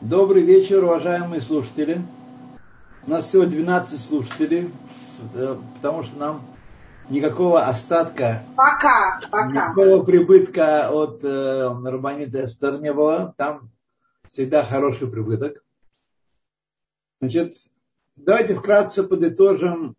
[0.00, 2.00] Добрый вечер, уважаемые слушатели.
[3.04, 4.70] У нас всего 12 слушателей,
[5.34, 6.46] э, потому что нам
[7.10, 9.50] никакого остатка, пока, пока.
[9.50, 13.34] никакого прибытка от э, Рабанита Эстер не было.
[13.36, 13.72] Там
[14.28, 15.64] всегда хороший прибыток.
[17.20, 17.56] Значит,
[18.14, 19.96] давайте вкратце подытожим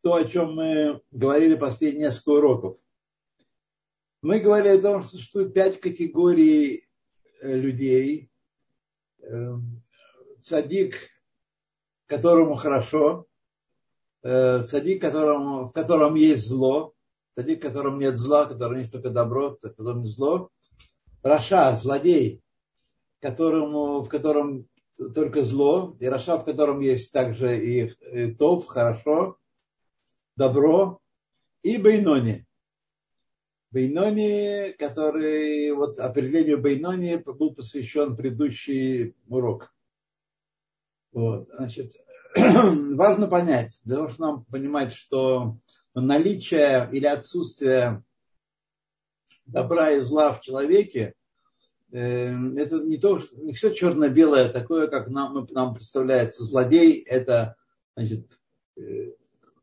[0.00, 2.78] то, о чем мы говорили последние несколько уроков.
[4.22, 6.88] Мы говорили о том, что существует пять категорий
[7.42, 8.30] э, людей.
[9.26, 9.82] Эм,
[10.42, 11.10] цадик,
[12.06, 13.26] которому хорошо,
[14.22, 16.92] э, цадик, которому, в котором есть зло,
[17.34, 20.50] цадик, в котором нет зла, в котором есть только добро, в котором нет зло.
[21.22, 22.42] רשע, злодей,
[23.20, 24.68] которому, в котором
[25.14, 29.38] только зло, и רשע, в котором есть также и, и טוב, хорошо,
[30.36, 31.00] добро,
[31.62, 32.46] и Бейнони,
[33.74, 39.74] Бейнони, который, вот определению Бейнони был посвящен предыдущий урок.
[41.10, 41.92] Вот, значит,
[42.36, 45.58] важно понять, чтобы нам понимать, что
[45.92, 48.04] наличие или отсутствие
[49.44, 51.14] добра и зла в человеке,
[51.90, 51.98] э,
[52.56, 56.44] это не то, не все черно-белое такое, как нам, нам представляется.
[56.44, 57.56] Злодей– это
[57.96, 58.38] значит,
[58.76, 59.14] э,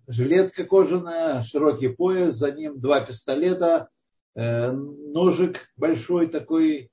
[0.08, 3.88] жилетка кожаная, широкий пояс, за ним два пистолета–
[4.36, 6.92] ножик большой такой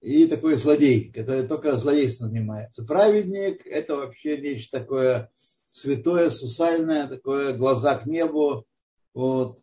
[0.00, 2.84] и такой злодей, который только злодейством занимается.
[2.84, 5.30] Праведник– это вообще нечто такое
[5.70, 8.64] святое, сусальное, такое глаза к небу,
[9.14, 9.60] вот,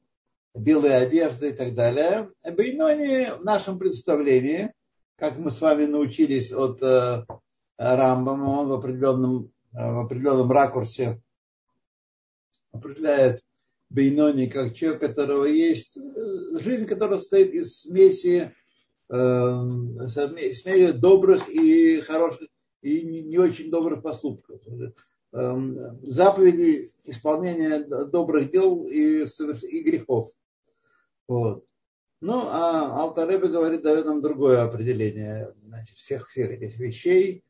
[0.54, 2.30] белые одежды и так далее.
[2.44, 4.74] Бейнони в нашем представлении,
[5.18, 7.26] как мы с вами научились от э,
[7.78, 11.22] Рамбама, он в определенном, э, в определенном ракурсе
[12.72, 13.42] определяет
[13.90, 18.54] Бейнони, как человек, у которого есть э, жизнь, которая состоит из смеси,
[19.10, 19.62] э,
[20.10, 22.50] смеси добрых и хороших,
[22.82, 24.62] и не, не очень добрых поступков.
[25.34, 25.58] Э,
[26.02, 30.32] заповеди исполнения добрых дел и, и грехов.
[31.28, 31.64] Вот.
[32.20, 37.44] Ну, а Алтаребе говорит, дает нам другое определение значит, всех, всех этих вещей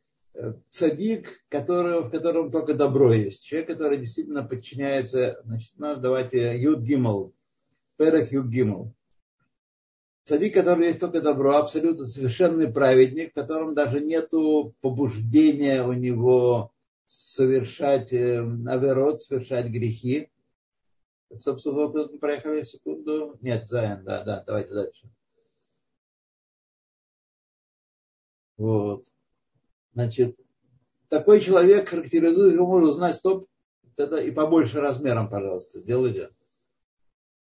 [0.70, 3.46] цадик, который, в котором только добро есть.
[3.46, 7.34] Человек, который действительно подчиняется, значит, надо давайте Юд Гимл,
[7.98, 8.94] Перек Юд Гимл.
[10.24, 14.30] Цадик, который есть только добро, абсолютно совершенный праведник, в котором даже нет
[14.82, 16.72] побуждения у него
[17.08, 20.30] совершать э, аверот, совершать грехи.
[21.40, 23.38] Собственно, мы проехали секунду.
[23.42, 25.10] Нет, Заян, да, да, давайте дальше.
[28.58, 29.06] Вот.
[29.98, 30.38] Значит,
[31.10, 33.50] такой человек характеризует, его можно узнать, стоп,
[33.96, 36.30] тогда и побольше размером, пожалуйста, сделайте.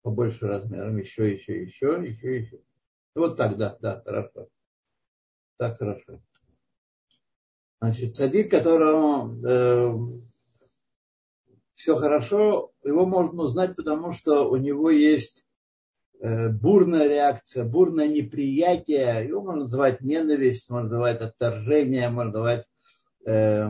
[0.02, 2.59] Побольше размером, еще, еще, еще, еще, еще.
[3.16, 4.50] Вот так, да, да, хорошо.
[5.56, 6.22] Так хорошо.
[7.80, 9.94] Значит, садик, которому э,
[11.76, 15.43] все хорошо, его можно узнать, потому что у него есть
[16.23, 22.66] бурная реакция, бурное неприятие, его можно называть ненависть, можно называть отторжение, можно называть
[23.25, 23.69] э,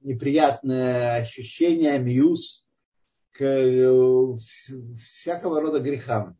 [0.00, 2.64] неприятное ощущение, мьюз
[3.32, 4.36] к э,
[5.02, 6.38] всякого рода грехам.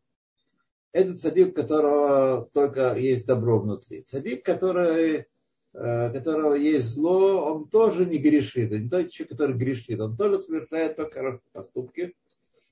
[0.93, 4.03] Это цадик, у которого только есть добро внутри.
[4.03, 5.25] Цадик, который,
[5.73, 8.71] э, которого есть зло, он тоже не грешит.
[8.71, 9.99] Он не тот человек, который грешит.
[9.99, 12.15] Он тоже совершает только хорошие поступки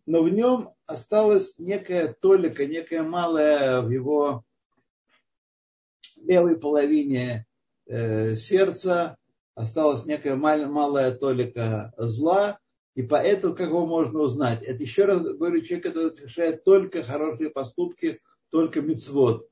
[0.05, 4.43] но в нем осталась некая толика, некая малая в его
[6.17, 7.45] левой половине
[7.87, 9.17] э, сердца,
[9.55, 12.59] осталась некая мал, малая толика зла,
[12.95, 14.63] и поэтому как его можно узнать?
[14.63, 19.47] Это еще раз говорю, человек, который совершает только хорошие поступки, только мицвод.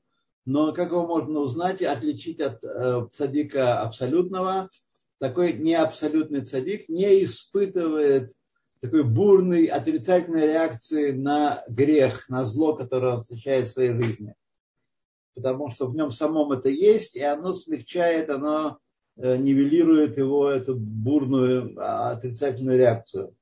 [0.46, 4.70] Но как его можно узнать и отличить от э, цадика абсолютного?
[5.18, 8.32] Такой неабсолютный цадик не испытывает
[8.84, 14.34] такой бурной отрицательной реакции на грех, на зло, которое он встречает в своей жизни.
[15.34, 18.78] Потому что в нем самом это есть, и оно смягчает, оно
[19.16, 23.34] э, нивелирует его эту бурную а, отрицательную реакцию.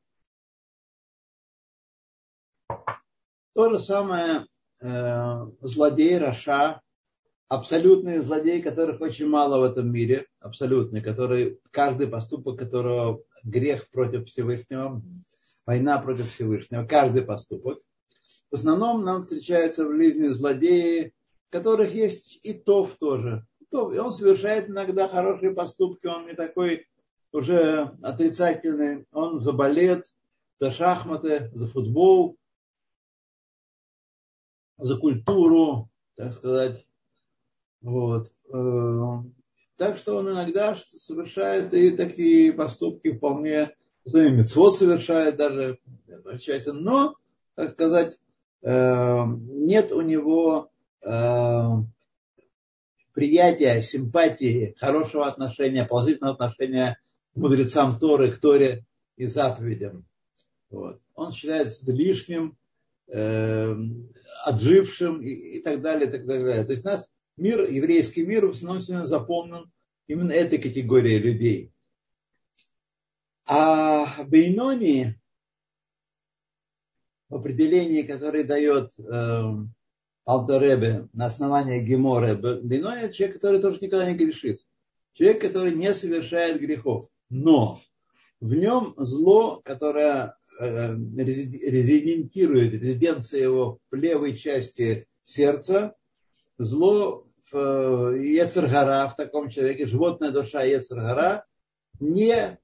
[3.53, 4.47] То же самое
[4.79, 6.83] э, злодей Раша,
[7.49, 14.29] абсолютный злодей, которых очень мало в этом мире, абсолютный, который каждый поступок, которого грех против
[14.29, 15.03] Всевышнего,
[15.67, 17.81] война против Всевышнего, каждый поступок.
[18.51, 21.15] В основном нам встречаются в жизни злодеи,
[21.51, 23.47] которых есть и тов тоже.
[23.71, 26.87] И он совершает иногда хорошие поступки, он не такой
[27.33, 29.07] уже отрицательный.
[29.13, 30.07] Он за балет,
[30.61, 32.37] за шахматы, за футбол,
[34.77, 36.87] за культуру, так сказать.
[37.81, 38.29] Вот.
[38.53, 39.23] Э,
[39.77, 43.75] Так что он иногда совершает и такие поступки вполне,
[44.05, 45.79] мецвод совершает даже,
[46.67, 47.17] но,
[47.55, 48.19] так сказать,
[48.63, 50.71] э, нет у него
[51.03, 51.63] э,
[53.13, 56.99] приятия, симпатии, хорошего отношения, положительного отношения
[57.35, 58.85] к мудрецам Торы, к Торе
[59.17, 60.05] и заповедям.
[60.71, 61.01] Вот.
[61.15, 62.57] Он считается лишним,
[63.09, 63.75] э,
[64.45, 66.65] отжившим и, так далее, и так далее.
[66.65, 69.71] То есть нас мир, еврейский мир в основном заполнен
[70.07, 71.73] именно этой категорией людей.
[73.55, 75.15] А Бейнони
[77.29, 79.43] в определении, которое дает э,
[80.25, 84.61] Алдаребе на основании Гемора, Бейнони это человек, который тоже никогда не грешит.
[85.13, 87.11] Человек, который не совершает грехов.
[87.29, 87.79] Но
[88.41, 95.95] в нем зло, которое э, резидентирует, резиденция его в левой части сердца,
[96.57, 101.45] зло в Ецергара, в таком человеке, животная душа Ецергара,
[102.01, 102.59] не,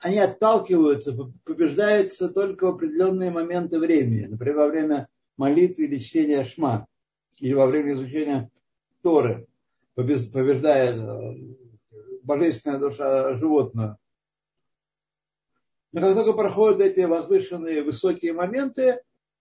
[0.00, 4.26] они отталкиваются, побеждаются только в определенные моменты времени.
[4.26, 6.86] Например, во время молитвы или чтения Шма,
[7.38, 8.50] или во время изучения
[9.02, 9.46] Торы,
[9.94, 11.34] побеждает э,
[12.22, 13.96] божественная душа животную.
[15.92, 19.00] Но как только проходят эти возвышенные высокие моменты,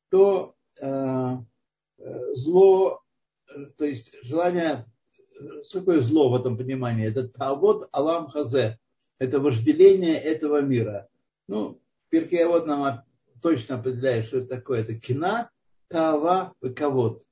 [0.10, 0.86] то э,
[1.98, 3.02] э зло
[3.78, 4.86] то есть желание,
[5.64, 7.08] что такое зло в этом понимании?
[7.08, 8.80] Это тавод алам хазе,
[9.20, 11.08] это вожделение этого мира.
[11.48, 13.04] Ну, Перкея вот нам
[13.42, 14.82] точно определяет, что это такое.
[14.82, 15.50] Это кина,
[15.88, 17.24] тава и кавод.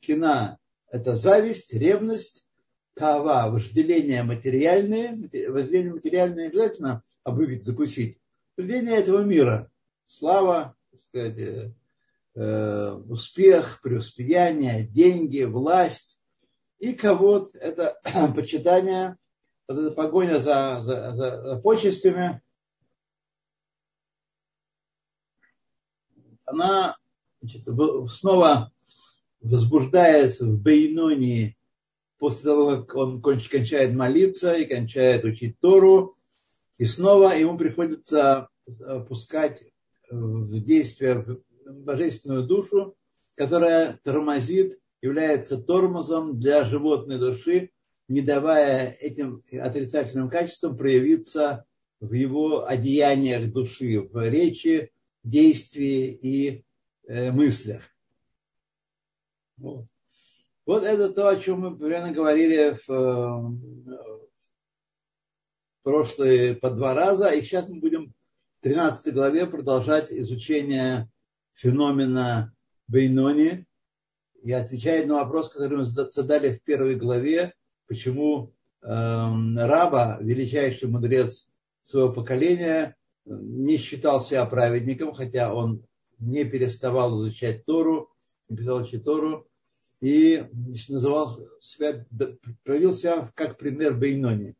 [0.00, 0.58] Кина–
[0.90, 2.46] это зависть, ревность,
[2.94, 5.12] тава– вожделение материальное,
[5.48, 8.18] вожделение материальное обязательно обыгать, закусить.
[8.56, 9.70] Вожделение этого мира.
[10.04, 11.72] Слава, так сказать,
[12.38, 16.20] Э, успех, преуспеяние, деньги, власть.
[16.78, 17.98] И кого это
[18.36, 19.16] почитание,
[19.68, 22.40] вот эта погоня за, за, за, за почестями,
[26.44, 26.96] она
[27.40, 27.66] значит,
[28.10, 28.72] снова
[29.40, 31.56] возбуждается в Бейнонии
[32.18, 36.16] после того, как он кончает молиться и кончает учить Тору,
[36.78, 38.48] и снова ему приходится
[39.08, 39.64] пускать
[40.10, 42.96] в действие божественную душу,
[43.34, 47.70] которая тормозит, является тормозом для животной души,
[48.08, 51.64] не давая этим отрицательным качествам проявиться
[52.00, 54.92] в его одеяниях души, в речи,
[55.24, 56.64] действии и
[57.08, 57.82] э, мыслях.
[59.56, 59.86] Вот.
[60.66, 63.40] вот это то, о чем мы примерно говорили в, э,
[63.88, 64.20] в
[65.82, 67.28] прошлые по два раза.
[67.30, 68.14] И сейчас мы будем
[68.58, 71.10] в 13 главе продолжать изучение
[71.54, 72.52] феномена
[72.86, 73.66] Бейнони
[74.42, 77.54] и отвечает на вопрос, который мы задали в первой главе,
[77.86, 78.52] почему
[78.82, 81.48] э, Раба, величайший мудрец
[81.82, 85.84] своего поколения, не считал себя праведником, хотя он
[86.18, 88.10] не переставал изучать Тору,
[88.48, 89.46] не переставал Тору,
[90.00, 90.44] и
[90.88, 92.04] называл себя,
[92.64, 94.54] проявил себя как пример Бейнони.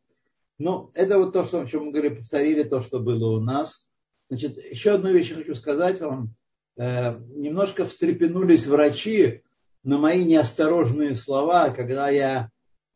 [0.57, 3.87] Ну, это вот то, что, о чем мы говорили, повторили то, что было у нас.
[4.29, 6.33] Значит, еще одну вещь хочу сказать вам.
[6.75, 9.43] Э, немножко встрепенулись врачи
[9.83, 12.49] на мои неосторожные слова, когда я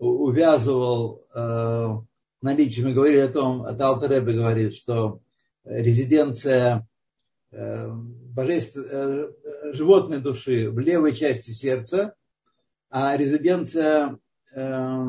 [0.07, 1.87] увязывал э,
[2.41, 5.21] наличие, мы говорили о том, это Алтеребе говорит, что
[5.63, 6.87] резиденция
[7.51, 12.15] э, божественной, э, животной души в левой части сердца,
[12.89, 14.17] а резиденция
[14.53, 15.05] э,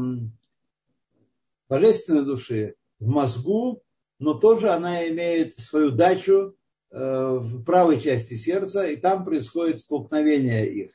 [1.68, 3.82] божественной души в мозгу,
[4.18, 6.54] но тоже она имеет свою дачу
[6.94, 10.90] Э, в правой части сердца, и там происходит столкновение их,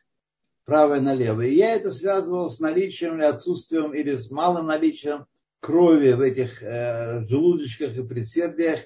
[0.68, 1.48] правое на левое.
[1.48, 5.26] И я это связывал с наличием или отсутствием, или с малым наличием
[5.60, 8.82] крови в этих э, желудочках и предсердиях.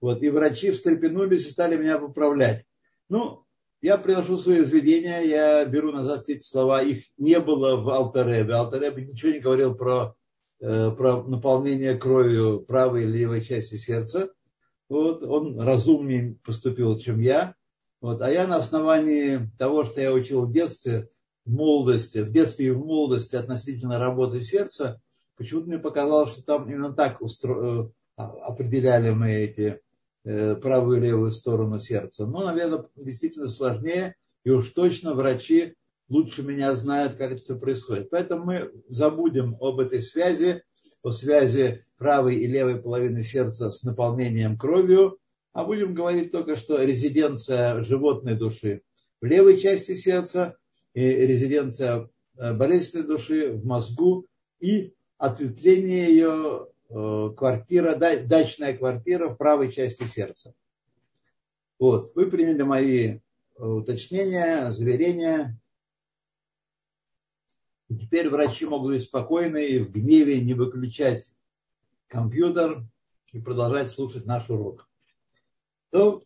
[0.00, 2.64] Вот, и врачи встрепенулись и стали меня поправлять.
[3.08, 3.44] Ну,
[3.80, 6.82] я приношу свои извинения, я беру назад эти слова.
[6.82, 8.54] Их не было в Алтаребе.
[8.54, 10.16] Алтаребе ничего не говорил про,
[10.58, 14.30] э, про наполнение кровью правой и левой части сердца
[14.88, 17.54] вот, он разумнее поступил, чем я.
[18.00, 21.08] Вот, а я на основании того, что я учил в детстве,
[21.48, 25.00] в молодости, в детстве и в молодости относительно работы сердца,
[25.36, 27.90] почему-то мне показалось, что там именно так устро...
[28.16, 29.80] Э, определяли мы эти
[30.24, 32.26] э, правую и левую сторону сердца.
[32.26, 35.74] Но, наверное, действительно сложнее, и уж точно врачи
[36.08, 38.10] лучше меня знают, как это все происходит.
[38.10, 40.62] Поэтому мы забудем об этой связи,
[41.02, 45.18] о связи правой и левой половины сердца с наполнением кровью,
[45.52, 48.82] а будем говорить только, что резиденция животной души
[49.20, 50.58] в левой части сердца
[50.98, 54.26] резиденция э, болезненной души в мозгу
[54.60, 60.54] и ответвление ее э, квартира, дачная квартира в правой части сердца.
[61.78, 63.20] Вот, вы приняли мои
[63.56, 65.58] уточнения, заверения.
[67.88, 71.26] И теперь врачи могут быть спокойны и в гневе не выключать
[72.06, 72.84] компьютер
[73.32, 74.88] и продолжать слушать наш урок.
[75.90, 76.24] То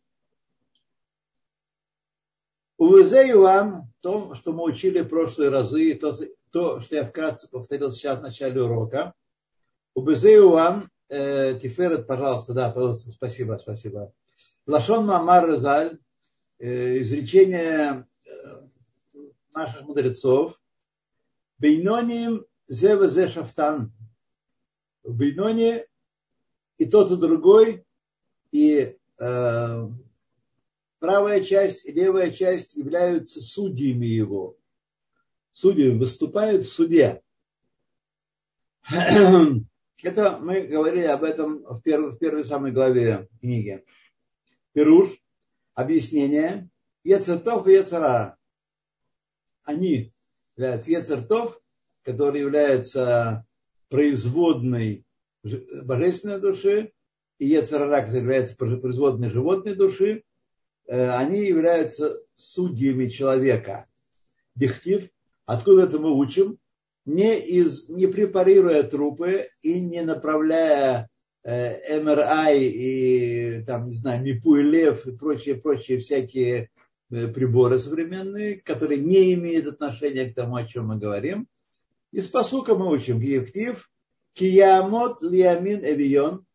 [2.83, 6.19] УВЗ Иван, то, что мы учили в прошлые разы, то,
[6.51, 9.15] то, что я вкратце повторил сейчас в начале урока.
[9.95, 12.75] УВЗ Иван, э, Тиферет, пожалуйста, да,
[13.13, 14.13] спасибо, спасибо.
[14.67, 16.01] Лашон Мамар Резаль,
[16.59, 18.63] э, изречение э,
[19.55, 20.61] наших мудрецов,
[21.59, 23.93] Бейноним зе шафтан.
[25.05, 25.23] В
[26.79, 27.87] и тот, и другой,
[28.51, 29.89] и э,
[31.03, 34.57] правая часть и левая часть являются судьями его.
[35.51, 37.23] Судьями выступают в суде.
[38.89, 43.85] Это мы говорили об этом в первой, в первой самой главе книги.
[44.75, 45.09] Пируш,
[45.75, 46.71] объяснение,
[47.03, 48.37] Ецертов и Ецара.
[49.65, 50.13] Они
[50.57, 51.61] является Ецертов,
[52.05, 53.45] который является
[53.89, 55.05] производной
[55.43, 56.93] божественной души,
[57.39, 60.23] и Ецарара, который является производной животной души,
[60.89, 63.87] они являются судьями человека.
[64.55, 65.09] Дихтив,
[65.47, 66.59] откуда это мы учим?
[67.05, 71.09] Не, из, не препарируя трупы и не направляя
[71.43, 76.71] э, МРИ и там, не знаю, МИПУ и ЛЕВ и прочие, прочие всякие
[77.13, 81.47] Э, приборы современные, которые не имеют отношения к тому, о чем мы говорим.
[82.11, 83.91] Из посука мы учим Гиевтив,
[84.33, 86.47] Киямот Лиамин Эвион,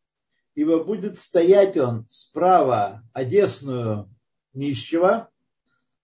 [0.55, 4.10] ибо будет стоять он справа одесную
[4.57, 5.29] нищего,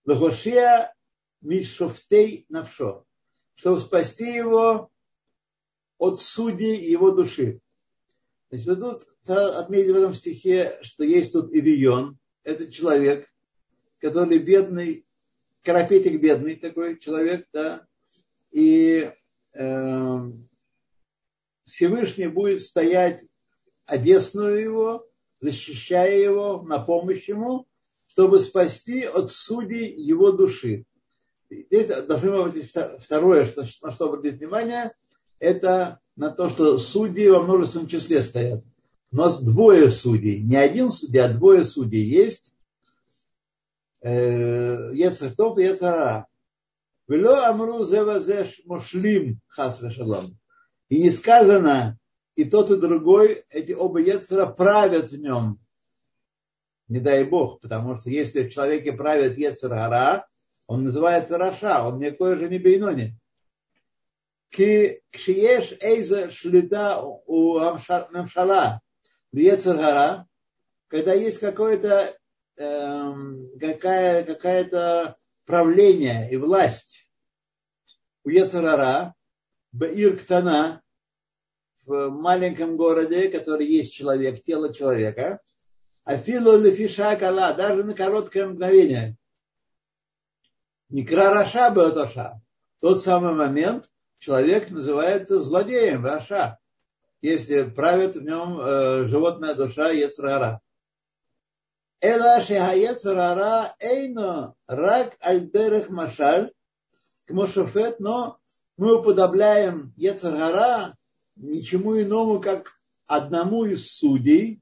[0.06, 0.94] Лахошия
[1.40, 3.04] Мишофтей Навшо,
[3.56, 4.90] чтобы спасти его
[5.98, 7.60] от судей его души.
[8.50, 13.28] Значит, тут отметили в этом стихе, что есть тут Ивион, это человек,
[14.00, 15.04] который бедный,
[15.62, 17.86] карапетик бедный такой человек, да,
[18.52, 19.10] и
[19.54, 20.20] э,
[21.64, 23.24] Всевышний будет стоять
[23.86, 25.06] одесную его,
[25.40, 27.66] защищая его, на помощь ему,
[28.14, 30.84] чтобы спасти от судей его души.
[31.50, 33.52] Здесь должно быть второе,
[33.82, 34.92] на что обратить внимание,
[35.40, 38.62] это на то, что судьи во множественном числе стоят.
[39.10, 42.54] У нас двое судей, не один судья, а двое судей есть,
[44.00, 46.28] Ецертов и Ецара.
[47.08, 50.38] Вело амру зевазеш мошлим хас вешалом.
[50.88, 51.98] И не сказано,
[52.36, 55.58] и тот, и другой, эти оба Ецера правят в нем.
[56.88, 60.26] Не дай Бог, потому что если в человеке правит Ецера
[60.66, 63.16] он называется Раша, он никакой же не Бейнони.
[64.50, 68.80] Кшиеш эйза шлита у Мамшала,
[69.32, 70.26] Ецер
[70.88, 72.16] когда есть какое-то
[72.56, 77.08] Эм, какая, какая-то правление и власть
[78.22, 79.14] у Ецарара,
[79.72, 80.80] Баир Ктана,
[81.84, 85.40] в маленьком городе, который есть человек, тело человека,
[86.04, 89.16] Афилу лефиша кала, даже на короткое мгновение.
[90.90, 92.40] Не крараша беоташа.
[92.80, 96.58] Тот самый момент человек называется злодеем, раша,
[97.22, 100.60] если правит в нем э, животная душа Ецрара.
[102.02, 106.52] Эла шехаецарара эйно рак альдерех машаль,
[107.26, 108.38] кмошофет, но
[108.76, 110.94] мы уподобляем Ецаргара
[111.36, 112.72] ничему иному, как
[113.06, 114.60] одному из судей,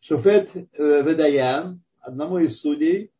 [0.00, 3.12] Шофет Ведаян, одному из судей,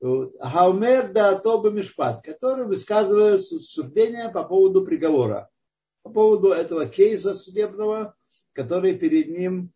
[0.00, 5.50] Хаумер да Тоба Мишпат, который высказывает суждение по поводу приговора,
[6.02, 8.14] по поводу этого кейса судебного,
[8.52, 9.72] который перед ним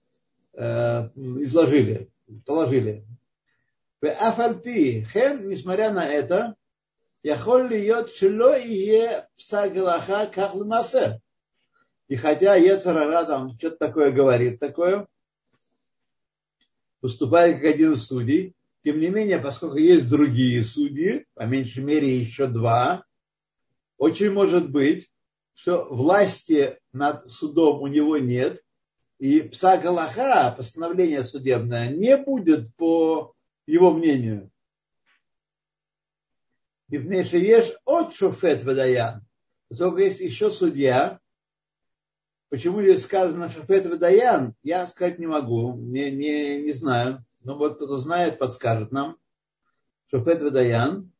[0.54, 2.10] Э, изложили,
[2.44, 3.06] положили.
[4.02, 6.56] Афальпи, хен, несмотря на это,
[7.22, 11.20] я холли йод шило и е псагалаха как лмасе.
[12.08, 15.06] И хотя Ецарара там что-то такое говорит, такое,
[17.02, 18.54] выступая как один судей,
[18.84, 23.04] тем не менее, поскольку есть другие судьи, по меньшей мере еще два,
[23.98, 25.10] очень может быть,
[25.54, 28.62] что власти над судом у него нет,
[29.18, 29.76] и пса
[30.56, 33.34] постановление судебное, не будет по
[33.66, 34.50] его мнению.
[36.88, 37.04] И в
[37.38, 39.26] ешь от шофет выдаян.
[39.68, 41.19] Поскольку есть еще судья,
[42.50, 47.24] почему здесь сказано шофет выдаян, я сказать не могу, не, не, не знаю.
[47.42, 49.16] Но вот кто-то знает, подскажет нам.
[50.10, 51.10] Шофет выдаян.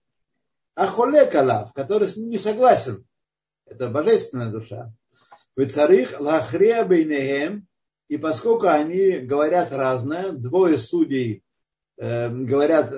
[0.75, 3.07] А холек Алав, который с ним не согласен.
[3.65, 4.93] это божественная душа.
[5.57, 7.67] В царих лахрея бейнехем,
[8.09, 11.45] и поскольку они говорят разное, двое судей
[11.97, 12.93] э, говорят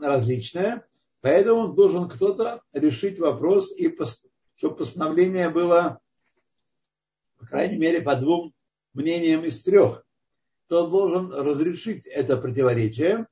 [0.00, 0.86] различное,
[1.20, 3.96] поэтому должен кто-то решить вопрос, и
[4.56, 6.00] чтобы постановление было,
[7.44, 8.54] по крайней мере, по двум
[8.94, 10.04] мнениям из трех.
[10.66, 13.26] Кто должен разрешить это противоречие.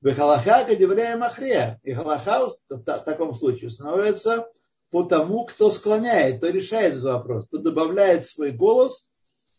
[0.00, 1.78] Вехалаха кадеврея махрея.
[1.82, 4.48] И халаха в таком случае становится
[4.90, 9.10] по тому, кто склоняет, кто решает этот вопрос, кто добавляет свой голос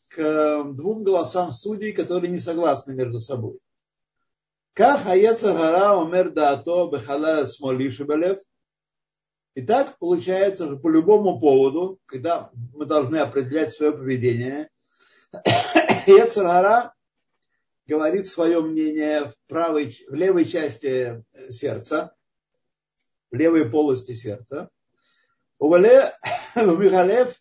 [0.09, 3.59] к э, двум голосам судей, которые не согласны между собой.
[4.73, 8.39] Как Аяца Гара умер даато бехала смоли шибалев.
[9.53, 14.69] И так получается, что по любому поводу, когда мы должны определять свое поведение,
[16.07, 16.93] Аяца Гара
[17.85, 22.15] говорит свое мнение в, правой, в левой части сердца,
[23.29, 24.69] в левой полости сердца.
[25.59, 26.13] Увале
[26.55, 27.35] Михалев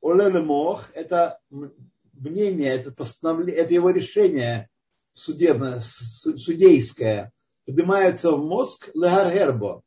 [0.00, 4.70] Оле Мох– это мнение, это постановление, это его решение
[5.12, 7.32] судебное, судейское,
[7.66, 9.82] поднимается в мозг Легаргербо,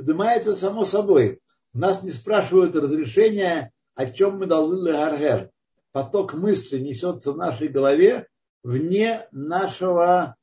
[0.00, 1.40] поднимается само собой.
[1.74, 5.50] Нас не спрашивают разрешения, о чем мы должны Легаргер.
[5.92, 8.26] Поток мысли несется в нашей голове,
[8.62, 10.36] вне нашего,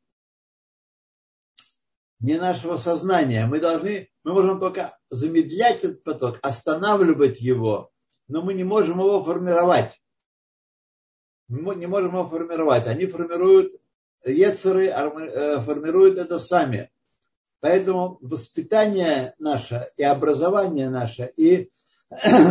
[2.20, 3.48] не нашего сознания.
[3.48, 7.90] Мы должны, мы можем только замедлять этот поток, останавливать его,
[8.28, 10.00] но мы не можем его формировать.
[11.48, 12.86] Мы не можем его формировать.
[12.86, 13.72] Они формируют,
[14.24, 16.92] ецеры э, формируют это сами.
[17.60, 21.70] Поэтому воспитание наше и образование наше и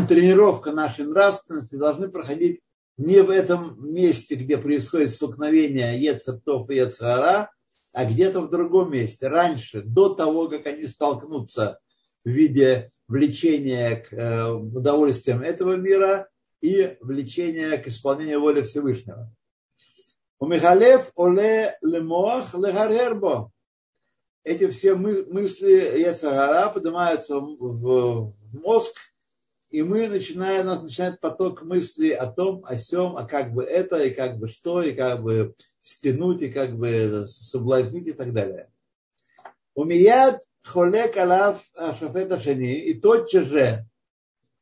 [0.09, 2.61] тренировка нашей нравственности должны проходить
[2.99, 7.51] не в этом месте, где происходит столкновение Ецептов и Ецара,
[7.93, 11.79] а где-то в другом месте, раньше, до того, как они столкнутся
[12.25, 16.29] в виде влечения к э, удовольствиям этого мира
[16.61, 19.31] и влечения к исполнению воли Всевышнего.
[20.39, 23.51] У Михалев оле лемоах легарербо.
[24.47, 28.95] Эти все мысли Ецагара поднимаются в мозг,
[29.73, 33.97] и мы начинаем, нас начинает поток мыслей о том, о сем, а как бы это,
[34.05, 38.71] и как бы что, и как бы стянуть, и как бы соблазнить и так далее.
[39.75, 41.61] Умият холек алав
[41.99, 43.85] шафета шани, и тотчас же,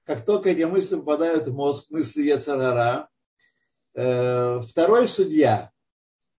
[0.04, 3.10] как только эти мысли попадают в мозг, мысли Яцарара,
[3.92, 5.72] э, второй судья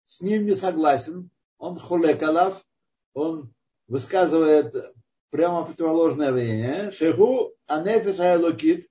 [0.06, 1.30] с ним не согласен,
[1.60, 2.65] он холек алав,
[3.16, 3.52] он
[3.88, 4.76] высказывает
[5.32, 6.92] прямо противоположное мнение.
[6.92, 8.88] Шеху анефиш айлокит,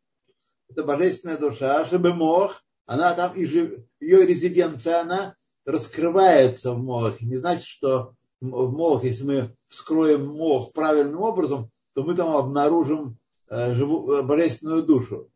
[0.68, 7.20] это божественная душа, чтобы мох, она там, ее резиденция, она раскрывается в мох.
[7.20, 13.16] Не значит, что в мох, если мы вскроем мох правильным образом, то мы там обнаружим
[13.48, 15.30] э, э, божественную душу.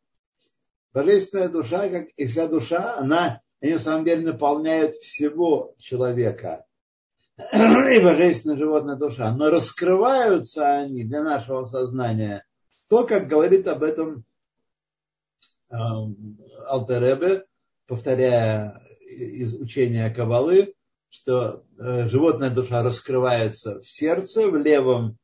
[0.93, 6.65] Божественная душа, как и вся душа, она, они на самом деле наполняют всего человека.
[7.39, 9.33] И божественная животная душа.
[9.35, 12.45] Но раскрываются они для нашего сознания.
[12.89, 14.25] То, как говорит об этом
[15.71, 15.77] э,
[16.67, 17.45] Алтеребе,
[17.87, 20.75] повторяя из учения Кабалы,
[21.11, 25.17] что э, животная душа раскрывается в сердце, в, левом,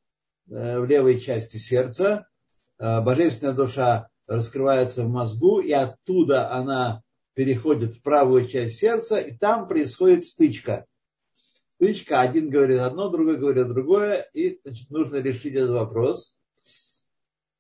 [0.49, 2.27] э, в левой части сердца,
[2.79, 7.03] божественная душа раскрывается в мозгу, и оттуда она
[7.35, 10.85] переходит в правую часть сердца, и там происходит стычка
[11.77, 16.37] стычка, один говорит одно, другой говорит другое, и значит, нужно решить этот вопрос.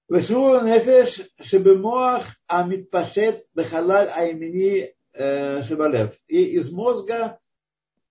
[0.09, 6.13] Вешуру нефеш шебемоах амитпашет бехалаль аймени э, шебалев.
[6.29, 7.39] И из мозга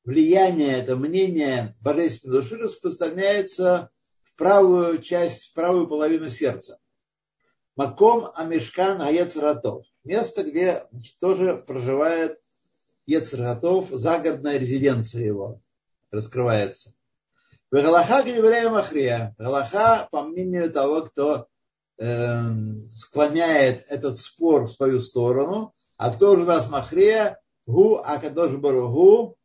[0.03, 6.79] влияние, это мнение божественной души распространяется в правую часть, в правую половину сердца.
[7.75, 9.85] Маком Амешкан Гаецратов.
[10.03, 12.37] Место, где значит, тоже проживает
[13.05, 15.61] Ецратов, загородная резиденция его
[16.13, 16.93] раскрывается.
[17.71, 19.35] В Галаха Геврея Махрия.
[19.37, 21.47] Галаха, по мнению того, кто
[21.97, 22.39] э,
[22.93, 27.39] склоняет этот спор в свою сторону, а кто же нас Махрия?
[27.65, 29.37] Гу Акадош Баругу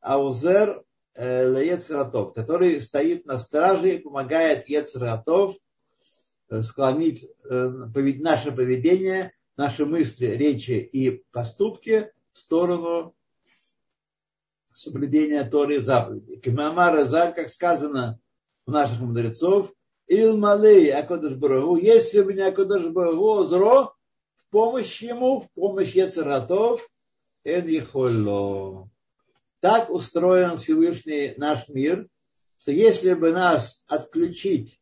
[0.00, 0.82] Аузер
[1.14, 5.56] э, Лецератов, который стоит на страже и помогает Ецератов
[6.50, 7.68] э, склонить э,
[8.20, 13.14] наше поведение, наши мысли, речи и поступки в сторону
[14.82, 16.40] соблюдения Торы и заповедей.
[16.40, 18.18] Кимамар Заль, как сказано
[18.66, 19.72] у наших мудрецов,
[20.06, 23.94] Илмалей Акодыш Барагу, если бы не Акодыш Барагу, зро,
[24.36, 26.86] в помощь ему, в помощь Ецератов,
[27.44, 28.90] Эн Ехолло.
[29.60, 32.08] Так устроен Всевышний наш мир,
[32.58, 34.80] что если бы нас отключить,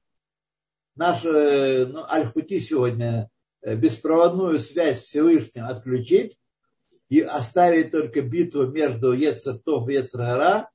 [0.97, 3.31] наш ну, Альхути сегодня
[3.63, 6.39] беспроводную связь с Всевышним отключить
[7.11, 10.71] и оставить только битву между Ецертов и Ецергара,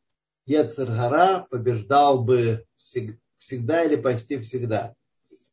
[0.45, 2.65] Ецергара побеждал бы
[3.37, 4.93] всегда или почти всегда.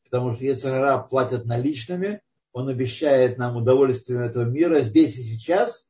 [0.04, 2.20] Потому что Ецергара платят наличными,
[2.52, 5.88] он обещает нам удовольствие этого мира здесь и сейчас,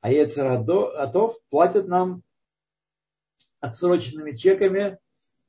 [0.00, 2.22] а Ецератов платят нам
[3.58, 4.98] отсроченными чеками,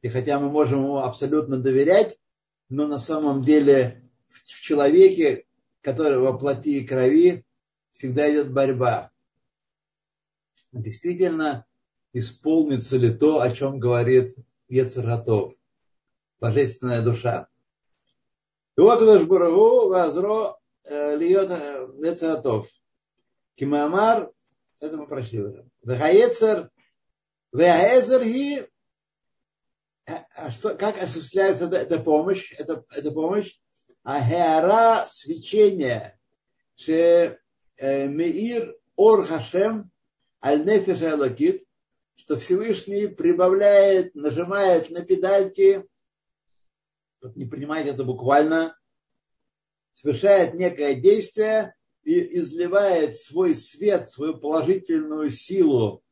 [0.01, 2.17] и хотя мы можем ему абсолютно доверять,
[2.69, 5.45] но на самом деле в человеке,
[5.81, 7.45] который во плоти и крови,
[7.91, 9.11] всегда идет борьба.
[10.71, 11.65] Действительно,
[12.13, 14.35] исполнится ли то, о чем говорит
[14.67, 15.53] Ецератов,
[16.39, 17.47] божественная душа.
[18.75, 22.67] Туакадош Барагу Вазро э, Льет э, Ецератов.
[23.55, 24.31] Кимамар,
[24.79, 25.65] это мы прошли уже.
[25.83, 26.71] Вехаецер,
[27.51, 28.67] Вехаецер и
[30.35, 32.53] а что, как осуществляется эта, эта помощь?
[32.57, 33.57] Это, это помощь.
[34.03, 36.19] А свечение,
[36.75, 37.37] что э,
[37.81, 39.91] меир ор хашем
[40.43, 41.65] аль нефеш алакит,
[42.15, 45.85] что Всевышний прибавляет, нажимает на педальки,
[47.35, 48.77] не принимайте это буквально,
[49.91, 56.03] совершает некое действие и изливает свой свет, свою положительную силу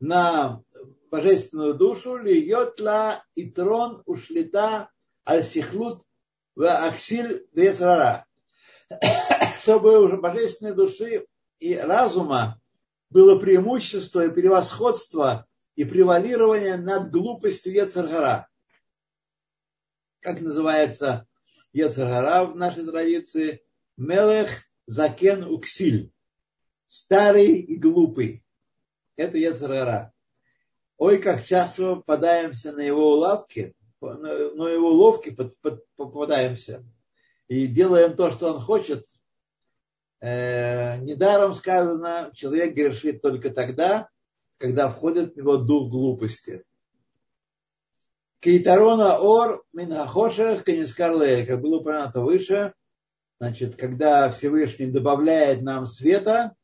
[0.00, 0.62] на
[1.10, 4.90] божественную душу, льет ла и трон ушлита
[5.26, 6.02] аль-сихлут
[6.54, 7.46] в аксиль.
[9.68, 11.26] Чтобы уже божественной души
[11.58, 12.58] и разума
[13.10, 18.48] было преимущество и превосходство и превалирование над глупостью Ецаргара.
[20.20, 21.26] Как называется
[21.74, 23.62] Ецаргара в нашей традиции?
[23.98, 24.48] Мелех
[24.86, 26.14] Закен Уксиль.
[26.86, 28.42] Старый и глупый.
[29.16, 30.14] Это Ецаргара.
[30.96, 35.36] Ой, как часто попадаемся на его уловки, на его уловки
[35.96, 36.86] попадаемся
[37.48, 39.04] и делаем то, что он хочет.
[40.20, 44.08] Э, недаром сказано, человек грешит только тогда,
[44.58, 46.64] когда входит в него дух глупости.
[48.40, 52.74] Кейтарона ор минахошах канискарлея, как было упомянуто выше,
[53.40, 56.54] значит, когда Всевышний добавляет нам света,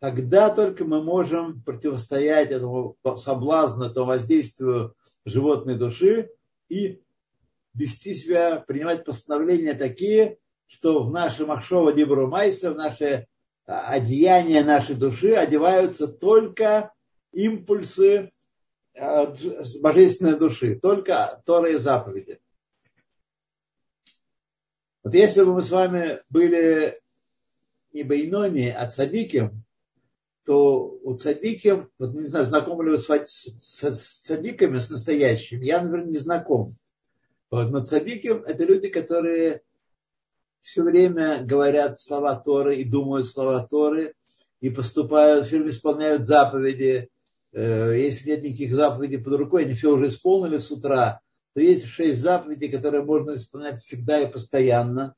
[0.00, 4.94] тогда только мы можем противостоять этому соблазну, этому воздействию
[5.24, 6.30] животной души
[6.68, 7.02] и
[7.74, 10.38] вести себя, принимать постановления такие,
[10.70, 13.26] что в наши Махшова Дибру Майса, в наши
[13.66, 16.92] а, одеяния нашей души одеваются только
[17.32, 18.30] импульсы
[18.96, 19.34] а,
[19.82, 22.40] божественной души, только Торы и заповеди.
[25.02, 27.00] Вот если бы мы с вами были
[27.92, 29.64] не Байнони, а Цадиким,
[30.44, 35.66] то у цадиким, вот не знаю, знакомы ли вы с, с, с цадиками, с настоящими,
[35.66, 36.76] я, наверное, не знаком.
[37.50, 39.62] Вот, но цадиким это люди, которые
[40.60, 44.14] все время говорят слова Торы и думают слова Торы,
[44.60, 47.08] и поступают, все время исполняют заповеди.
[47.52, 51.20] Э, если нет никаких заповедей под рукой, они все уже исполнили с утра,
[51.54, 55.14] то есть шесть заповедей, которые можно исполнять всегда и постоянно.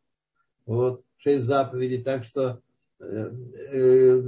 [0.64, 2.60] Вот, шесть заповедей, так что
[3.00, 3.30] э,
[3.72, 4.22] э,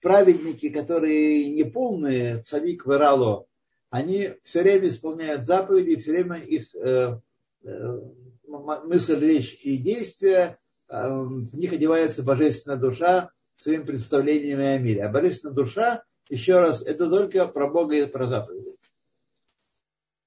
[0.00, 3.46] праведники, которые не полные, цавик вырало,
[3.90, 7.20] они все время исполняют заповеди, все время их э,
[7.65, 10.57] мысль, речь и действия,
[10.89, 15.05] э, в них одевается божественная душа своим представлениями о мире.
[15.05, 18.75] А божественная душа, еще раз, это только про Бога и про заповеди.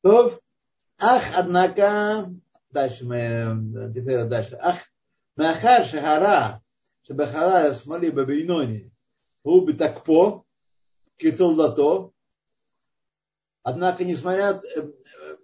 [0.02, 0.38] То,
[0.98, 2.30] ах, однако,
[2.70, 4.76] дальше мы, теперь дальше, ах,
[5.36, 6.58] Махар Шахара,
[7.04, 8.84] שבחלל השמאלי בבינוני
[9.42, 10.42] הוא בתקפו,
[11.18, 12.10] כתולדתו,
[13.64, 14.60] однако, несмотря,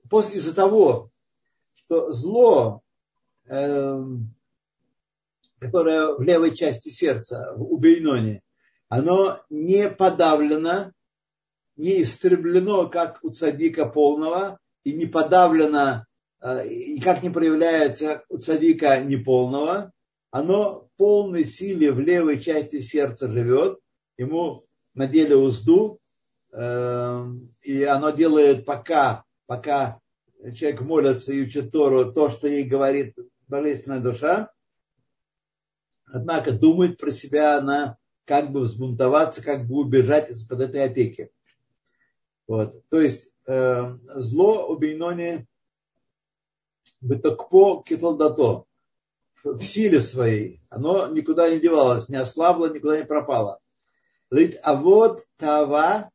[0.08, 1.08] после из-за того,
[1.85, 2.81] что зло,
[3.47, 4.15] которое
[6.15, 8.41] в левой части сердца, у Бейнони,
[8.89, 10.91] оно не подавлено,
[11.75, 16.05] не истреблено, как у цадика полного, и не подавлено,
[16.41, 19.91] никак не проявляется у цадика неполного,
[20.31, 23.79] оно в полной силе в левой части сердца живет,
[24.17, 25.99] ему надели узду,
[26.53, 29.99] эм, и оно делает пока, пока
[30.53, 33.15] человек молится и учит Тору, то, что ей говорит
[33.47, 34.51] божественная душа,
[36.05, 41.31] однако думает про себя она как бы взбунтоваться, как бы убежать из-под этой опеки.
[42.47, 42.87] Вот.
[42.89, 45.47] То есть э, зло у Бейнони
[47.01, 48.65] бытокпо киталдато
[49.43, 53.59] в силе своей, оно никуда не девалось, не ослабло, никуда не пропало.
[54.63, 56.09] А вот тава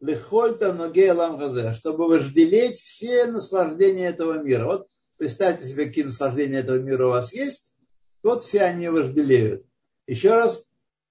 [0.00, 4.66] лехольта ноге ламгазе, чтобы вожделеть все наслаждения этого мира.
[4.66, 4.86] Вот
[5.18, 7.74] представьте себе, какие наслаждения этого мира у вас есть,
[8.22, 9.64] вот все они вожделеют.
[10.06, 10.62] Еще раз,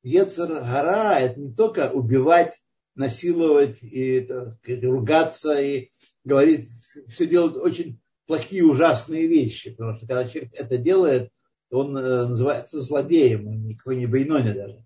[0.03, 2.53] Ецер Гара– это не только убивать,
[2.95, 5.89] насиловать, и это, ругаться, и
[6.23, 6.69] говорить,
[7.07, 9.71] все делать очень плохие, ужасные вещи.
[9.71, 11.31] Потому что когда человек это делает,
[11.71, 14.85] он э, называется злодеем, никакой не Бейноне даже.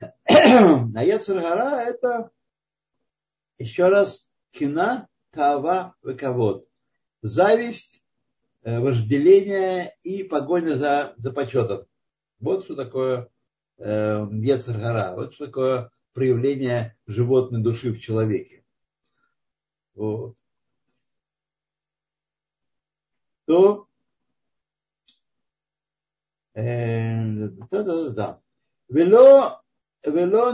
[0.94, 2.30] А Ецергара это
[3.58, 6.66] еще раз кина, тава, выковод.
[7.22, 8.02] Зависть,
[8.62, 11.86] э, вожделение и погоня за, за почетом.
[12.40, 13.28] Вот что такое
[13.78, 15.14] э, Ецергара.
[15.14, 18.64] Вот что такое проявление животной души в человеке.
[19.94, 20.36] Вот.
[23.46, 23.88] То
[27.70, 28.40] да-да-да.
[28.88, 29.60] Вело,
[30.04, 30.52] вело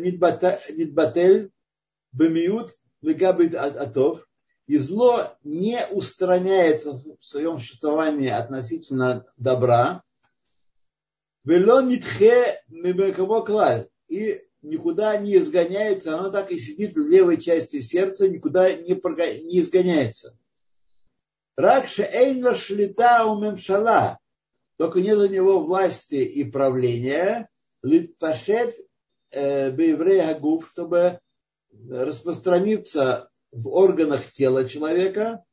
[0.00, 0.40] нитбатель
[2.16, 4.26] бемиют легабит атов.
[4.66, 10.02] И зло не устраняется в своем существовании относительно добра.
[14.08, 18.94] И никуда не изгоняется, оно так и сидит в левой части сердца, никуда не,
[19.44, 20.36] не изгоняется.
[21.54, 24.18] Ракше эйна шлита у мемшала
[24.76, 27.48] только нет у него власти и правления,
[27.82, 28.76] литпашет
[29.30, 31.20] э, беврея губ, чтобы
[31.88, 35.44] распространиться в органах тела человека,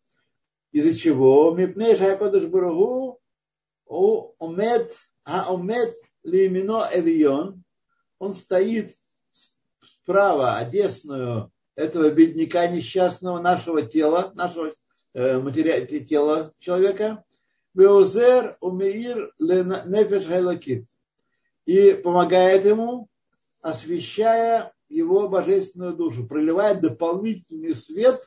[0.72, 3.20] из-за чего мипней шайкодыш барагу
[3.86, 4.92] у умет
[5.26, 7.64] а умет лимино эвион,
[8.20, 8.94] он стоит
[9.82, 14.72] справа, одесную этого бедняка несчастного нашего тела, нашего
[15.14, 17.24] э, материала тела человека,
[17.74, 20.86] Беозер умеир нефеш хайлакит.
[21.66, 23.10] И помогает ему,
[23.62, 28.24] освещая его божественную душу, проливает дополнительный свет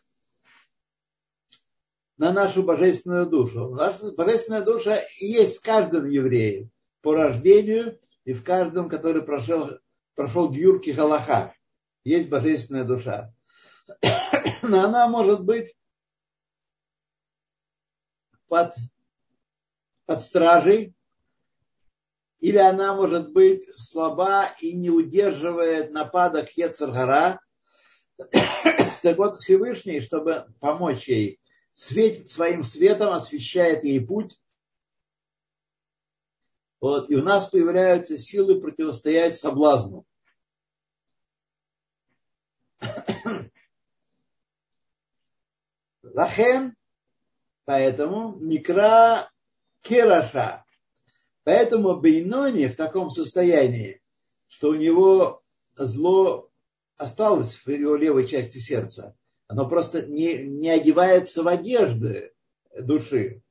[2.17, 3.71] на нашу божественную душу.
[3.71, 6.71] Наша божественная душа есть в каждом еврее
[7.03, 9.79] по рождению и в каждом, который прошел,
[10.15, 11.55] прошел Гюрки Галаха.
[12.05, 13.33] Есть божественная душа.
[14.63, 15.75] Но она может быть
[18.49, 18.75] под
[20.07, 20.96] под стражей,
[22.41, 27.41] или она может быть слаба и не удерживает нападок Ецаргара.
[29.03, 31.41] Так вот, Всевышний, чтобы помочь ей,
[31.73, 34.39] светит своим светом, освещает ей путь.
[36.81, 40.05] Вот, и у нас появляются силы противостоять соблазну.
[46.03, 46.77] Лахен,
[47.65, 49.31] поэтому Микра
[49.81, 50.66] кераша.
[51.47, 54.03] Поэтому Бейнони в таком состоянии,
[54.49, 55.43] что у него
[55.77, 56.51] зло
[56.97, 59.17] осталось в его левой части сердца.
[59.47, 62.33] Оно просто не, не одевается в одежды
[62.77, 63.45] души.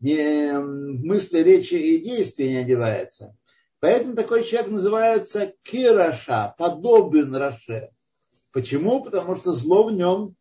[0.00, 3.36] Не в мысли, речи и действия не одевается.
[3.78, 7.90] Поэтому такой человек называется кираша, подобен Раше.
[8.54, 9.04] Почему?
[9.04, 10.34] Потому что зло в нем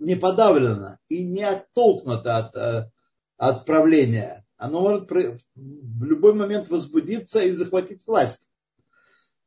[0.00, 2.90] не подавлено и не оттолкнуто от, э,
[3.36, 8.48] отправления, оно может в любой момент возбудиться и захватить власть.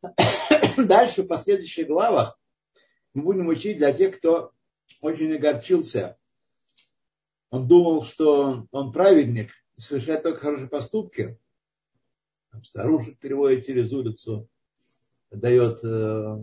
[0.78, 2.38] Дальше, в последующих главах,
[3.14, 4.52] мы будем учить для тех, кто
[5.00, 6.18] очень огорчился.
[7.50, 11.40] Он думал, что он праведник, совершает только хорошие поступки.
[12.64, 14.50] Старушек переводит через улицу,
[15.32, 16.40] дает э,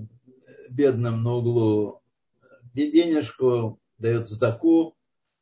[0.71, 2.01] бедным на углу
[2.73, 4.97] денежку, дает сдаку,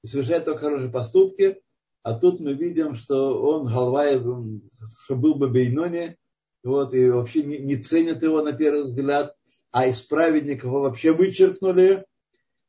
[0.04, 1.62] совершает только хорошие поступки,
[2.02, 6.16] а тут мы видим, что он Галвай, что был бы Бейноне,
[6.62, 9.34] вот, и вообще не, не ценят его на первый взгляд,
[9.70, 12.04] а из праведников его вообще вычеркнули,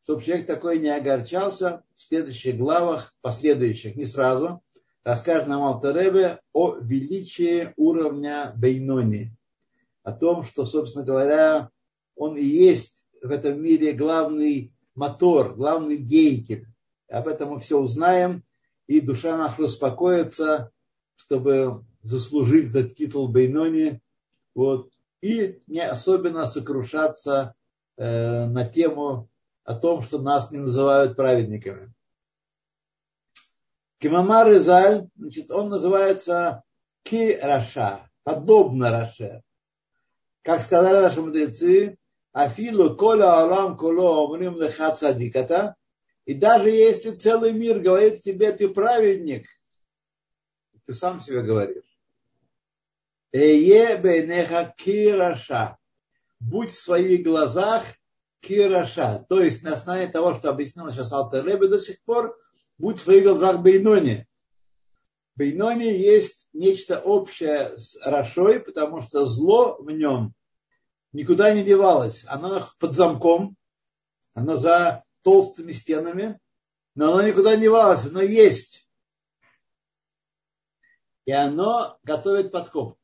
[0.04, 1.84] чтобы человек такой не огорчался.
[1.96, 4.62] В следующих главах, последующих, не сразу,
[5.04, 9.32] расскажет нам Алтаребе о величии уровня Бейнони,
[10.04, 11.70] о том, что, собственно говоря,
[12.16, 16.66] он и есть в этом мире главный мотор, главный деятель.
[17.10, 18.44] Об этом мы все узнаем
[18.92, 20.70] и душа наша успокоится,
[21.16, 24.02] чтобы заслужить этот титул Бейнони,
[24.54, 27.56] вот, и не особенно сокрушаться
[27.96, 29.30] э, на тему
[29.64, 31.94] о том, что нас не называют праведниками.
[34.00, 36.64] Кимамар Изаль, значит, он называется
[37.04, 39.42] Ки Раша, подобно Раше.
[40.42, 41.98] Как сказали наши мудрецы,
[42.34, 45.76] Афилу кола алам коло омрим леха цадиката,
[46.26, 49.48] и даже если целый мир говорит тебе, ты праведник,
[50.86, 51.86] ты сам себе говоришь.
[54.78, 55.78] Кираша.
[56.40, 57.84] Будь в своих глазах
[58.42, 59.26] кираша.
[59.30, 62.38] То есть на основании того, что объяснил сейчас Алтер до сих пор,
[62.78, 64.28] будь в своих глазах Бейнони.
[65.36, 70.34] Бейнони есть нечто общее с Рашой, потому что зло в нем
[71.14, 72.26] никуда не девалось.
[72.28, 73.56] Оно под замком,
[74.34, 76.40] оно за толстыми стенами,
[76.96, 78.88] но оно никуда не девалось, оно есть.
[81.26, 82.98] И оно готовит подкоп.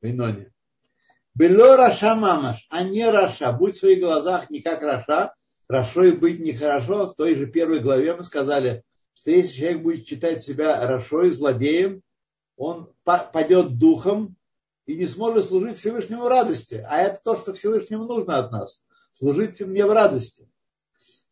[0.00, 0.50] Бейнони.
[1.34, 3.52] ולא רשע ממש, а не Раша.
[3.52, 5.34] Будь в своих глазах не как Раша.
[5.68, 7.08] Рашой быть нехорошо.
[7.08, 12.02] В той же первой главе мы сказали, что если человек будет считать себя Рашой, злодеем,
[12.56, 14.36] он падет духом
[14.86, 16.84] и не сможет служить Всевышнему в радости.
[16.86, 18.83] А это то, что Всевышнему нужно от нас.
[19.14, 20.48] Служить мне в радости.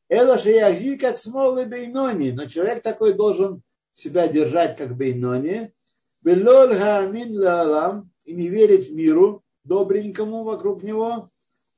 [0.08, 2.30] Это же ягзик от смолы бейнони.
[2.30, 5.74] Но человек такой должен себя держать как бейнони.
[6.22, 11.28] Белоль хаамин лалам и не верить миру добренькому вокруг него,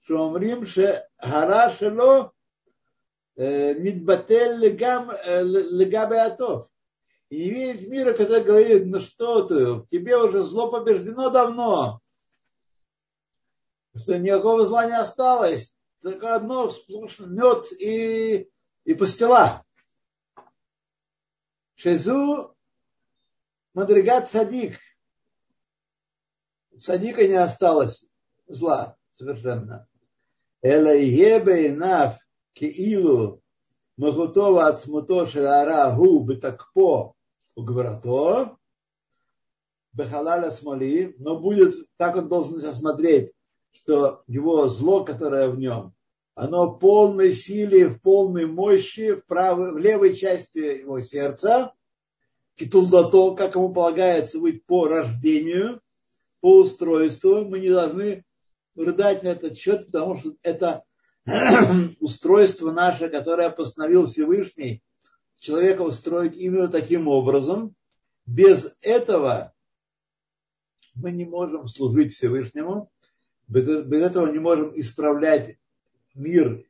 [0.04, 2.32] что омрим ше гара шело
[3.36, 6.68] мидбатель легабе атов.
[7.30, 12.00] И не верить в мира, который говорит, ну что ты, тебе уже зло побеждено давно.
[13.96, 15.74] Что никакого зла не осталось.
[16.04, 16.70] Только одно
[17.20, 18.50] мед и,
[18.84, 19.64] и пастила.
[21.76, 22.54] Шезу
[23.72, 24.78] мадригат садик–
[26.78, 28.04] садика не осталось
[28.46, 29.88] зла совершенно.
[30.60, 32.18] Эла ебейнав
[32.52, 33.40] киилу
[33.96, 37.14] магутова от смуто шелара гу бетакпо
[37.54, 38.58] угврато
[39.94, 43.32] бехалаля смоли, но будет, так он должен смотреть,
[43.72, 45.93] что его зло, которое в нем,
[46.34, 51.72] оно в полной силе, в полной мощи в, правой, в левой части его сердца,
[52.56, 55.80] китулдато, как ему полагается быть по рождению,
[56.40, 58.24] по устройству, мы не должны
[58.76, 60.84] рыдать на этот счет, потому что это
[62.00, 64.82] устройство наше, которое постановил Всевышний,
[65.38, 67.74] человека устроить именно таким образом.
[68.26, 69.54] Без этого
[70.94, 72.90] мы не можем служить Всевышнему,
[73.46, 75.58] без этого не можем исправлять
[76.14, 76.64] мир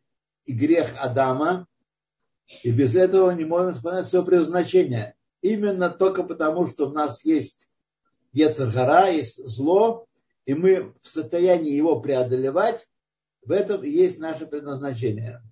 [0.45, 1.67] и грех Адама,
[2.63, 5.15] и без этого не можем исполнять свое предназначение.
[5.41, 7.69] Именно только потому, что у нас есть
[8.33, 10.07] Ецаргара, есть зло,
[10.45, 12.87] и мы в состоянии его преодолевать,
[13.43, 15.43] в этом и есть наше предназначение.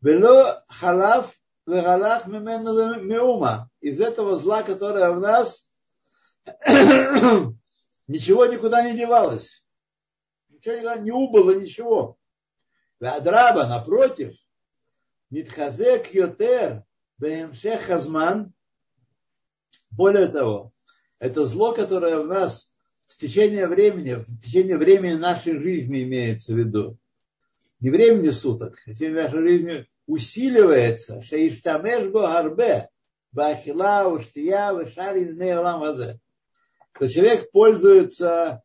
[0.00, 1.32] Вело халав
[1.66, 3.70] вегалах меума.
[3.80, 5.70] Из этого зла, которое в нас,
[8.08, 9.64] ничего никуда не девалось.
[10.48, 12.17] Ничего никуда не убыло, ничего.
[13.00, 14.34] Вадраба, напротив,
[15.30, 16.84] Нитхазек Йотер
[17.18, 18.52] Бемшех Хазман.
[19.90, 20.72] Более того,
[21.18, 22.72] это зло, которое в нас
[23.08, 26.98] в течение времени, в течение времени нашей жизни имеется в виду.
[27.80, 31.22] Не времени суток, а в течение нашей жизни усиливается.
[31.22, 32.88] Шаиштамешбо гарбе.
[33.30, 36.18] Бахила, уштия, вышарин, неолам вазе.
[36.98, 38.62] Человек пользуется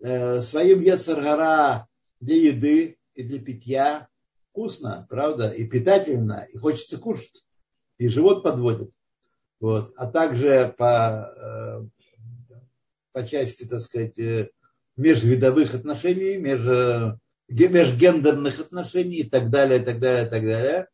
[0.00, 1.88] э, своим ецаргара
[2.18, 4.08] для еды и для питья.
[4.50, 7.44] Вкусно, правда, и питательно, и хочется кушать.
[7.98, 8.90] И живот подводит.
[9.60, 9.92] Вот.
[9.96, 11.86] А также по, э,
[13.12, 14.50] по части, так сказать, э,
[14.96, 20.88] межвидовых отношений, меж, межгендерных отношений и так далее, и так далее, и так далее.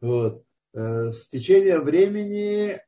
[0.00, 0.44] Вот.
[0.74, 2.78] Э, с течением времени,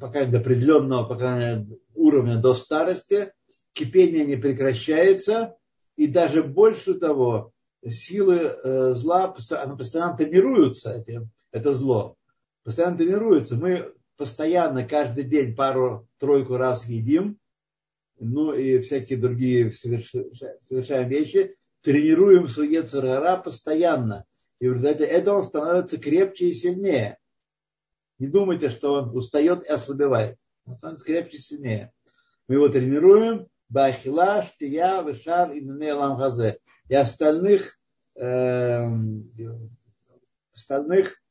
[0.00, 1.64] пока до определенного пока
[1.94, 3.32] уровня до старости,
[3.72, 5.56] кипение не прекращается,
[5.96, 7.52] и даже больше того,
[7.88, 11.04] силы зла, оно постоянно тренируются,
[11.50, 12.16] это зло,
[12.64, 13.56] постоянно тренируются.
[13.56, 17.38] Мы постоянно каждый день пару-тройку раз едим,
[18.20, 24.24] ну и всякие другие совершаем вещи, тренируем свой царара постоянно.
[24.60, 27.18] И в результате этого он становится крепче и сильнее.
[28.20, 30.36] Не думайте, что он устает и ослабевает.
[30.64, 31.92] Он становится крепче и сильнее.
[32.46, 33.48] Мы его тренируем.
[33.68, 36.58] Бахила, Штия, Вишар и Ламгазе.
[36.92, 37.80] И остальных,
[38.16, 38.86] э,
[40.52, 41.22] остальных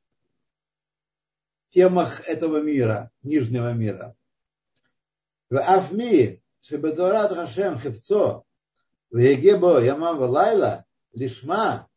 [1.69, 4.15] темах этого мира, нижнего мира.
[5.51, 8.43] В Афми, Шебедорат Хашем Хевцо,
[9.11, 10.83] в Егебо Ямам Валайла,
[11.13, 11.88] Лишма,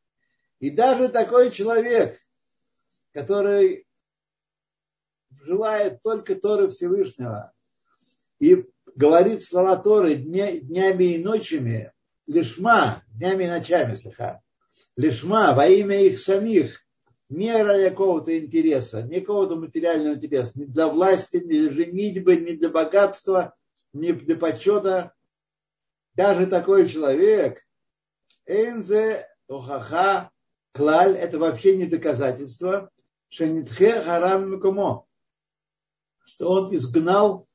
[0.59, 2.21] и даже такой человек,
[3.15, 3.87] который
[5.41, 7.55] желает только Торы Всевышнего
[8.41, 11.95] и говорит слова Торы днями и ночами,
[12.27, 14.43] лишма, днями и ночами, слыха,
[14.97, 16.85] лишма во имя их самих,
[17.29, 22.53] не ради какого-то интереса, не какого-то материального интереса, ни для власти, ни для женитьбы, ни
[22.53, 23.55] для богатства,
[23.93, 25.15] ни для почета.
[26.15, 27.63] Даже такой человек,
[28.47, 30.31] Энзе Охаха
[30.73, 32.91] Клаль, это вообще не доказательство,
[33.31, 35.07] Шенитхе Харам Микумо,
[36.25, 37.47] что он изгнал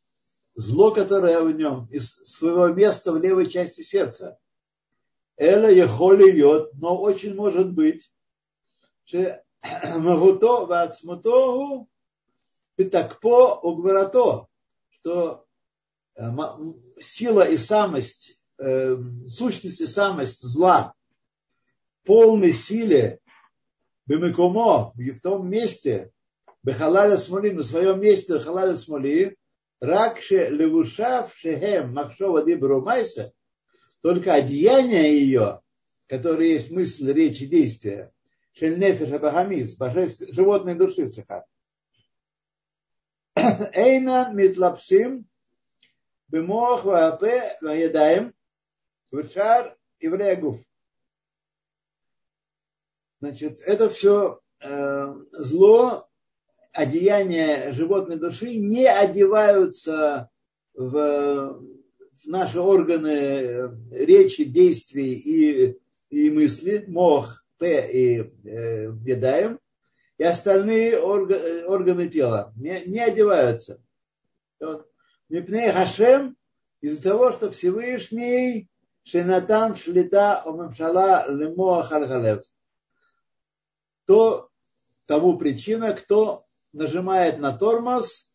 [0.56, 4.38] зло, которое в нем, из своего места в левой части сердца.
[5.40, 8.12] Эла ехоли йод, но очень может быть,
[9.06, 9.42] что
[9.98, 11.90] магуто вацмутогу
[12.76, 14.48] питакпо угварато,
[14.90, 15.46] что
[16.16, 16.24] э,
[17.00, 20.94] сила и самость, э, сущность и самость зла
[22.04, 23.20] полной силе
[24.08, 26.12] бемикумо, в том месте,
[26.64, 29.38] бехалаля смоли, на своем месте бехалаля смоли,
[29.80, 33.32] ракше левушав шехем махшова дибрумайса,
[34.02, 35.62] только одеяние ее,
[36.08, 38.12] которое есть мысль, речь и действие,
[38.54, 39.78] шельнефиш абахамис,
[40.32, 41.44] животной души сахар.
[43.74, 45.26] Эйна митлапшим
[46.28, 48.34] бемох ваапе ваедаем
[49.12, 50.66] вшар еврея
[53.22, 56.08] Значит, это все э, зло,
[56.72, 60.30] одеяния животной души не одеваются
[60.74, 61.62] в
[62.26, 69.60] наши органы речи, действий и, и мысли, мох, п и э, едаем,
[70.18, 73.82] и остальные органы, органы тела не, не одеваются.
[75.30, 76.36] Мипней Хашем
[76.82, 78.70] из-за того, что Всевышний
[79.04, 82.44] Шенатан Шлита Омамшала Лемоа Харгалев
[84.06, 84.50] то
[85.06, 86.44] тому причина, кто
[86.74, 88.32] нажимает на тормоз,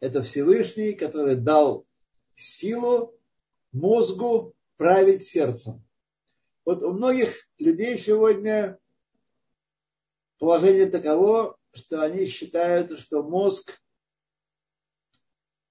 [0.00, 1.86] это Всевышний, который дал
[2.34, 3.14] силу
[3.72, 5.84] мозгу править сердцем.
[6.64, 8.78] Вот у многих людей сегодня
[10.38, 13.80] положение таково, что они считают, что мозг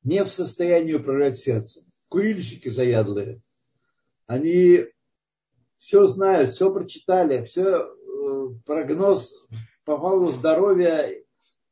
[0.03, 1.83] не в состоянии управлять сердцем.
[2.09, 3.41] Курильщики заядлые.
[4.25, 4.85] Они
[5.77, 7.87] все знают, все прочитали, все
[8.65, 9.45] прогноз
[9.85, 11.09] по поводу здоровья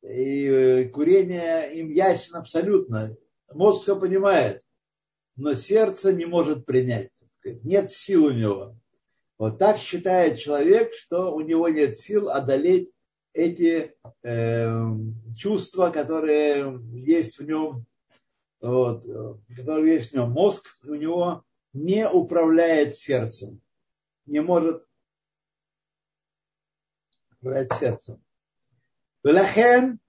[0.02, 3.16] и э, курения им ясен абсолютно.
[3.54, 4.64] Мозг все понимает,
[5.40, 7.10] но сердце не может принять.
[7.64, 8.76] Нет сил у него.
[9.38, 12.92] Вот так считает человек, что у него нет сил одолеть
[13.34, 14.86] эти э,
[15.38, 17.86] чувства, которые есть в нем,
[18.60, 19.06] вот,
[19.56, 20.32] которые есть в нем.
[20.32, 23.62] Мозг у него не управляет сердцем,
[24.26, 24.86] не может
[27.32, 28.22] управлять сердцем.
[29.24, 30.00] Велахен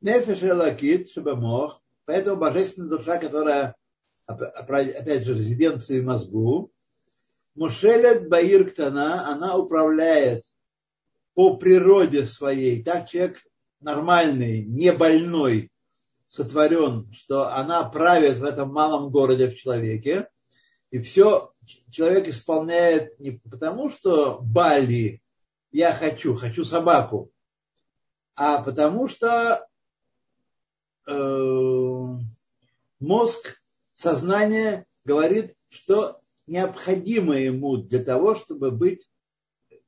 [0.00, 3.74] нефеш элакит шабамох, поэтому божественная душа, которая,
[4.34, 6.72] опять же, резиденция в мозгу,
[7.54, 10.44] Мушелет Баир она управляет
[11.34, 12.82] по природе своей.
[12.82, 13.42] Так человек
[13.80, 15.70] нормальный, не больной,
[16.26, 20.28] сотворен, что она правит в этом малом городе в человеке.
[20.90, 21.50] И все
[21.90, 25.22] человек исполняет не потому, что Бали
[25.72, 27.30] я хочу, хочу собаку,
[28.34, 29.66] а потому что
[31.06, 32.06] э,
[32.98, 33.59] мозг,
[34.00, 39.08] сознание говорит, что необходимо ему для того, чтобы быть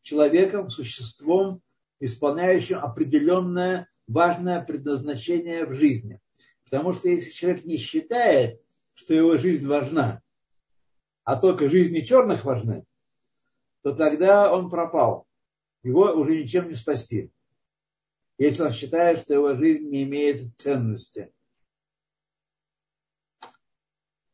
[0.03, 1.63] человеком, существом,
[1.99, 6.21] исполняющим определенное важное предназначение в жизни.
[6.65, 8.61] Потому что если человек не считает,
[8.95, 10.21] что его жизнь важна,
[11.25, 12.85] а только жизни черных важны,
[13.83, 15.27] то тогда он пропал
[15.83, 17.33] его уже ничем не спасти.
[18.39, 21.33] Если он считает, что его жизнь не имеет ценности,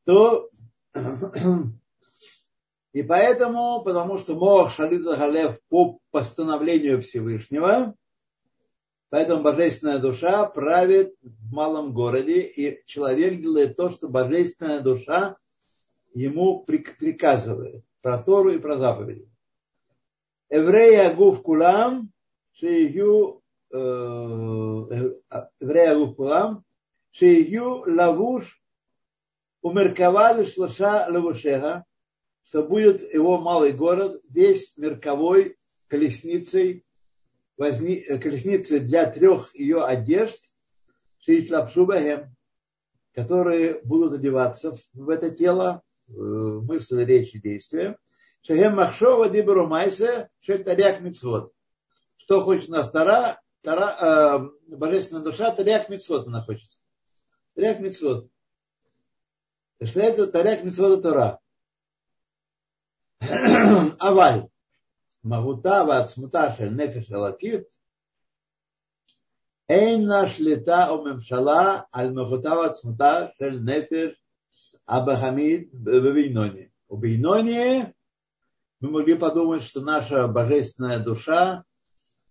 [0.08, 0.48] то
[2.94, 7.94] и поэтому, потому что Мох шалит Халев по постановлению Всевышнего,
[9.10, 15.36] поэтому божественная душа правит в малом городе, и человек делает то, что божественная душа
[16.14, 19.28] ему приказывает, про Тору и про заповеди.
[20.48, 22.10] Еврея Гуф Кулам,
[22.52, 23.42] Шиюгю
[23.72, 26.64] э, э, Еврея Гуф Кулам,
[27.10, 28.58] Шиюгю Лавуш
[29.68, 31.84] Умерковали Шлаша Левушега,
[32.42, 35.58] что будет его малый город весь мерковой
[35.88, 36.86] колесницей,
[37.58, 40.38] возни, э, колесницей для трех ее одежд,
[41.18, 42.34] Шиитлапшубахем,
[43.12, 47.98] которые будут одеваться в это тело, мысль, речь и действие.
[48.40, 51.52] Шахем Махшова Дибрумайсе Шетаряк Мицвод.
[52.16, 56.70] Что хочет нас Тара, тара э, Божественная Душа, тарях Мицвод она хочет.
[57.54, 58.30] Тарях Мицвод
[59.86, 61.40] что это таряк митцвода Тора.
[63.98, 64.48] Аваль.
[65.22, 67.68] Магутава ацмуташа нефиш алакит.
[69.68, 74.16] Эйна шлита у мемшала аль магутава ацмута шель нефиш
[74.86, 76.72] абахамид бейноне.
[76.88, 77.94] У бейноне
[78.80, 81.64] мы могли подумать, что наша божественная душа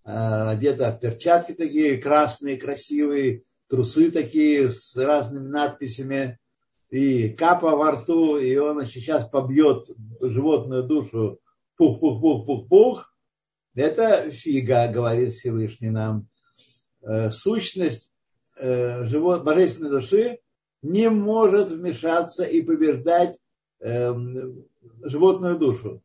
[0.05, 0.09] э,
[0.49, 6.39] одета в перчатки такие красные, красивые, трусы такие с разными надписями,
[6.89, 9.89] и капа во рту, и он сейчас побьет
[10.21, 11.39] животную душу
[11.77, 13.13] пух-пух-пух-пух-пух.
[13.75, 16.27] Это фига, говорит Всевышний нам.
[17.01, 18.09] Э, сущность
[18.57, 20.39] э, живот, божественной души
[20.81, 23.37] не может вмешаться и побеждать
[23.79, 24.65] эм,
[25.01, 26.01] животную душу.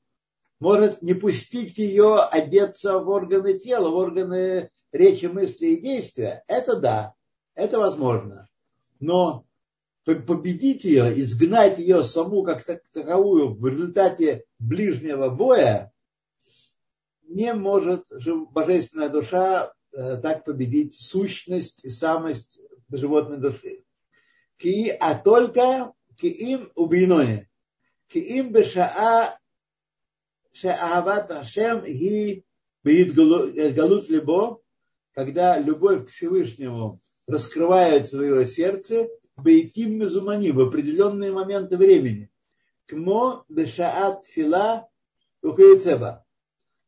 [0.60, 6.44] Может не пустить ее одеться в органы тела, в органы речи, мысли и действия.
[6.46, 7.14] Это да,
[7.54, 8.48] это возможно.
[9.00, 9.44] Но
[10.04, 15.92] победить ее, изгнать ее саму как таковую в результате ближнего боя,
[17.22, 18.04] не может
[18.50, 23.84] божественная душа э, так победить сущность и самость животной души.
[24.56, 27.48] Ки, а только киим убиноне.
[28.08, 29.38] Киим бешаа
[30.52, 32.44] шеахават Ашем ги
[32.84, 34.60] галут либо,
[35.14, 42.30] когда любовь к Всевышнему раскрывает свое сердце, бейким мезумани в определенные моменты времени.
[42.86, 44.88] Кмо бешаат фила
[45.42, 46.24] укоецеба.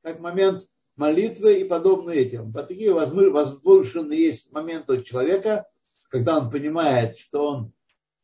[0.02, 0.64] Как момент
[0.96, 2.52] молитвы и подобные этим.
[2.52, 5.66] Вот такие возвышенные есть моменты у человека,
[6.10, 7.72] когда он понимает, что он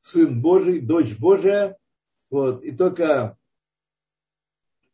[0.03, 1.77] сын Божий, дочь Божия,
[2.31, 3.37] вот, и только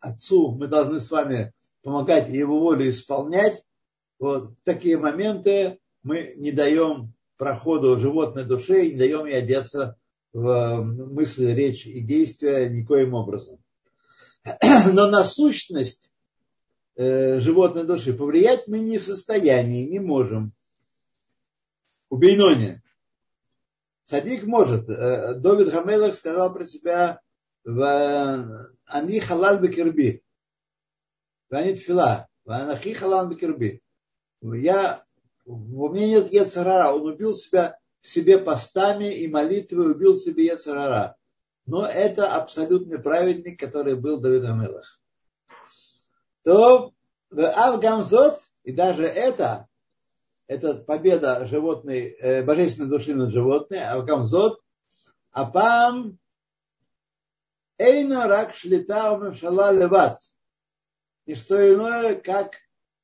[0.00, 1.52] отцу мы должны с вами
[1.82, 3.64] помогать его волю исполнять.
[4.18, 9.98] Вот, такие моменты мы не даем проходу животной души и не даем ей одеться
[10.32, 13.58] в мысли, речь и действия никоим образом.
[14.92, 16.12] Но на сущность
[16.96, 20.52] э, животной души повлиять мы не в состоянии, не можем.
[22.10, 22.82] У Бейноне.
[24.04, 24.88] Садик может.
[24.88, 27.20] Э, Довид Хамелах сказал про себя
[27.64, 30.22] в Ани халал бекерби.
[31.50, 32.28] Вани тфила.
[32.44, 33.82] Ванахи халал бекерби.
[34.40, 35.05] Я
[35.46, 41.16] у меня нет Ецарара, он убил себя себе постами и молитвой убил себе Ецарара.
[41.66, 45.00] Но это абсолютный праведник, который был Давид Амелах.
[46.44, 46.92] То
[47.32, 49.66] Авгамзот, и даже это,
[50.46, 54.60] это победа животной, э, божественной души над животной, Авгамзот,
[55.32, 56.18] Апам
[57.78, 60.18] Эйно рак шлита умевшала леват.
[61.26, 62.54] И что иное, как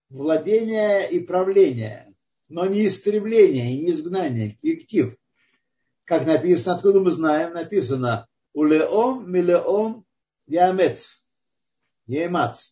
[0.09, 2.12] владение и правление
[2.53, 5.17] но не истребление и не изгнание, коллектив.
[6.05, 10.05] Как написано, откуда мы знаем, написано «Улеом милеом
[10.47, 11.13] ямец»
[12.07, 12.69] Емац.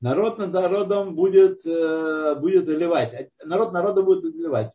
[0.00, 3.30] Народ над народом будет, э, будет доливать.
[3.44, 4.72] Народ народа будет доливать.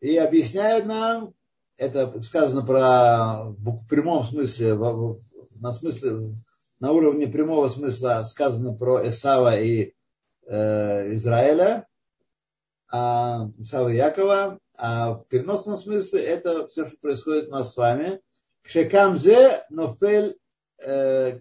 [0.00, 1.32] И объясняют нам,
[1.78, 6.34] это сказано про в прямом смысле, на смысле,
[6.80, 9.94] на уровне прямого смысла сказано про Эсава и
[10.46, 11.86] э, Израиля,
[12.92, 18.20] а, Исава Якова, а в переносном смысле это все, что происходит у нас с вами.
[18.62, 20.36] Кшекамзе нофель,
[20.84, 21.40] э,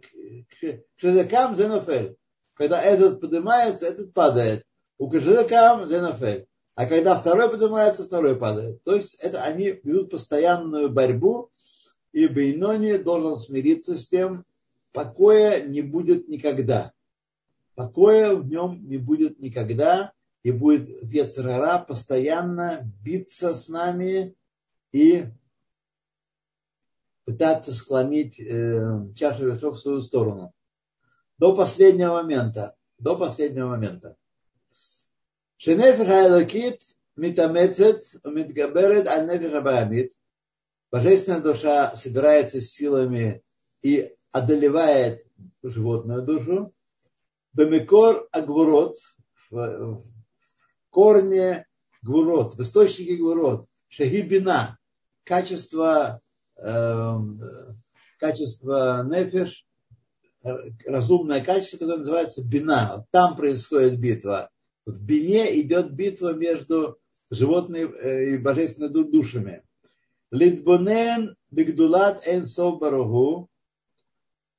[0.98, 2.16] кшекамзе нофель.
[2.54, 4.66] Когда этот поднимается, этот падает.
[4.98, 6.48] У кшекам зе нофель.
[6.76, 8.82] А когда второй поднимается, второй падает.
[8.84, 11.52] То есть это они ведут постоянную борьбу,
[12.14, 14.46] и Бейнони должен смириться с тем,
[14.94, 16.94] покоя не будет никогда.
[17.76, 20.14] Покоя в нем не будет никогда
[20.44, 24.36] и будет Ецерара постоянно биться с нами
[24.92, 25.28] и
[27.26, 30.54] пытаться склонить э, чашу весов в свою сторону.
[31.38, 32.76] До последнего момента.
[32.98, 34.18] До последнего момента.
[35.58, 36.82] Шенефих Айлокит
[37.16, 40.14] митамецет митгаберет аль-нефих абаамит.
[40.92, 43.44] Божественная душа собирается с силами
[43.82, 45.26] и одолевает
[45.62, 46.74] животную душу.
[47.54, 48.98] Бемикор агвурот
[49.50, 50.04] в
[50.92, 51.66] корне
[52.04, 54.78] гвурот, в источнике гвурот, шагибина,
[55.24, 56.22] качество,
[56.58, 57.18] э,
[58.20, 59.66] качество нефиш,
[60.86, 63.06] разумное качество, которое называется бина.
[63.12, 64.50] Там происходит битва.
[64.86, 66.98] В бине идет битва между
[67.30, 69.64] животными э, и божественными душами.
[70.32, 73.50] Литбонен бигдулат энсов барагу.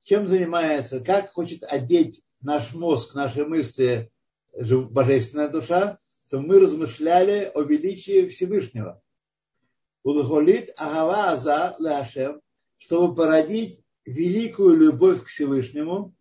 [0.03, 0.99] Чем занимается?
[0.99, 4.11] Как хочет одеть наш мозг, наши мысли
[4.53, 5.97] божественная душа?
[6.33, 8.99] Что мы размышляли о величии Всевышнего.
[10.01, 12.41] Улхолит агава аза лашем,
[12.79, 16.15] чтобы породить великую любовь к Всевышнему,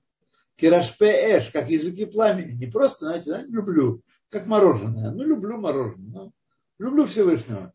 [0.57, 2.59] кирашпе эш, как языки пламени.
[2.59, 5.13] Не просто, знаете, да, люблю, как мороженое.
[5.13, 6.11] Ну, люблю мороженое.
[6.13, 6.33] Ну,
[6.79, 7.73] люблю Всевышнего.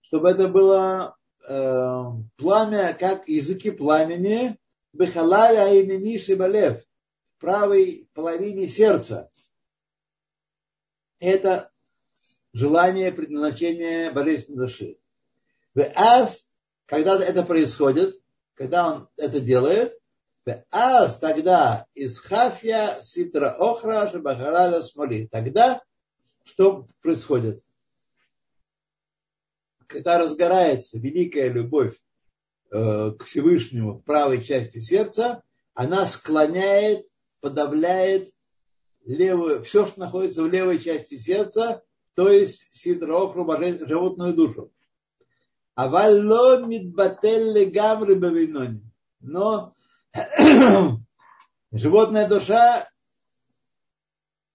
[0.00, 2.04] Чтобы это было э,
[2.38, 4.56] пламя, как языки пламени,
[4.94, 6.82] бехалаля имени Шибалев,
[7.36, 9.28] в правой половине сердца.
[11.20, 11.70] Это
[12.52, 14.98] желание предназначения божественной души.
[15.94, 16.50] Аз,
[16.86, 18.16] когда это происходит,
[18.54, 19.98] когда он это делает,
[20.70, 25.28] аз тогда из хафья ситра охра шабахалала смоли.
[25.30, 25.82] Тогда
[26.44, 27.60] что происходит?
[29.88, 31.96] Когда разгорается великая любовь
[32.70, 35.42] э, к Всевышнему в правой части сердца,
[35.74, 37.06] она склоняет,
[37.40, 38.32] подавляет
[39.06, 41.82] левую, все, что находится в левой части сердца,
[42.14, 43.46] то есть сидроохру,
[43.86, 44.72] животную душу.
[45.74, 48.82] Авалло мидбатель гамры бавинони.
[49.20, 49.74] Но
[51.72, 52.88] животная душа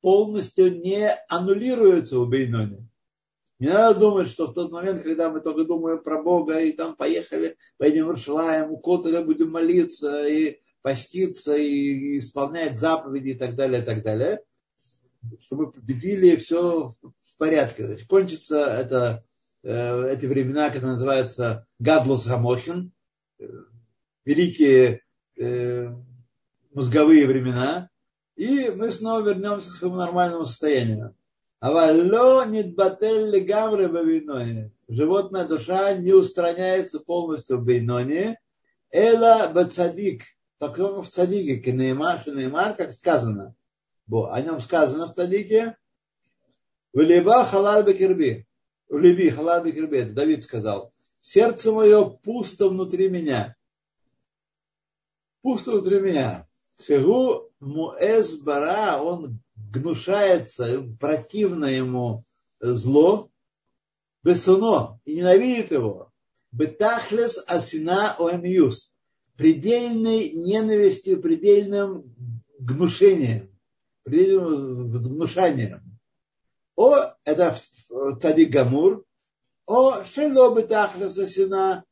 [0.01, 2.87] полностью не аннулируется у Бейнони.
[3.59, 6.95] Не надо думать, что в тот момент, когда мы только думаем про Бога, и там
[6.95, 13.55] поехали, пойдем в Иерушалаем, у Котеля будем молиться, и поститься, и исполнять заповеди, и так
[13.55, 14.41] далее, и так далее,
[15.41, 17.85] чтобы победили все в порядке.
[17.85, 19.23] Значит, кончится это,
[19.63, 22.91] э, эти времена, которые называются Гадлус Гамохин,
[24.25, 25.01] великие
[25.37, 25.93] э,
[26.73, 27.89] мозговые времена,
[28.35, 31.15] и мы снова вернемся к своему нормальному состоянию.
[31.59, 34.71] Авалло нидбатель гамры бавиноне.
[34.87, 38.39] Животная душа не устраняется полностью в бейноне.
[38.91, 40.23] Эла бацадик.
[40.61, 41.57] Только в цадике.
[41.57, 43.55] Кенеймар, шенеймар, как сказано.
[44.05, 45.75] Бо, о нем сказано в цадике.
[46.93, 48.47] Влеба халал бекирби.
[48.87, 50.03] Влеби халал бекирби.
[50.03, 50.93] Давид сказал.
[51.19, 53.55] Сердце мое пусто внутри меня
[55.41, 56.45] пусто внутри меня.
[56.85, 62.23] Шигу муэс бара, он гнушается, противно ему
[62.59, 63.29] зло,
[64.23, 66.11] бесуно, и ненавидит его.
[66.51, 68.97] Бетахлес асина оэмиюс,
[69.41, 72.13] предельной ненавистью, предельным
[72.59, 73.49] гнушением,
[74.03, 75.81] предельным гнушанием.
[76.75, 77.57] О, это
[78.19, 79.03] цадик Гамур,
[79.65, 81.83] о, шело бетахлес асина,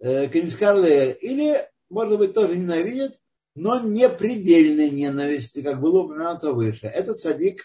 [0.00, 3.16] э, или может быть, тоже ненавидит,
[3.54, 6.88] но не предельной ненависти, как было упомянуто выше.
[6.88, 7.64] Это цадик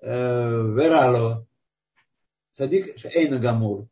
[0.00, 1.46] э, Верало,
[2.52, 3.86] цадик Шейна Гамур.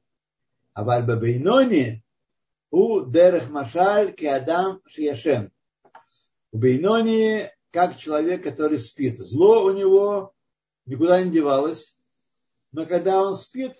[0.72, 2.02] А в Бейнони
[2.70, 5.52] у Дерех Машаль Киадам Шияшем.
[6.52, 9.18] У Бейнони как человек, который спит.
[9.18, 10.32] Зло у него
[10.86, 11.94] никуда не девалось,
[12.72, 13.74] но когда он спит,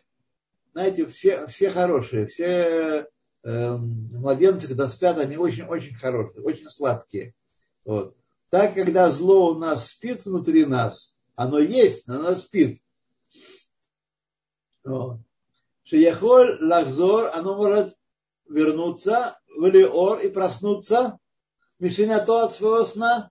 [0.73, 3.09] знаете, все, все хорошие, все
[3.45, 7.35] Эм, младенцы, когда спят, они очень-очень хорошие, очень сладкие.
[7.87, 8.15] Вот.
[8.51, 12.81] Так, когда зло у нас спит внутри нас, оно есть, но оно спит.
[15.85, 17.97] Шияхоль лахзор, оно может
[18.49, 21.19] вернуться в Леор и проснуться,
[21.81, 23.31] то от своего сна,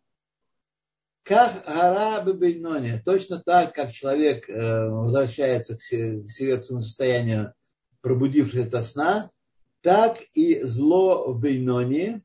[1.24, 3.01] как гора Бебейноне.
[3.03, 7.53] Точно так, как человек э, возвращается к северному состоянию,
[8.01, 9.30] пробудившись от сна,
[9.82, 12.24] так и зло в Бейноне,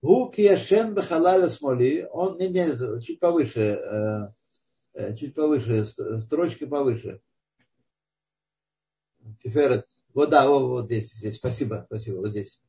[0.00, 4.28] Гу кияшен бахалаля смоли, он, не, не, чуть повыше, э,
[4.94, 7.20] э, чуть повыше, строчка повыше.
[9.42, 9.88] Тиферет.
[10.14, 12.60] Вот да, вот, вот здесь, здесь, спасибо, спасибо, вот здесь.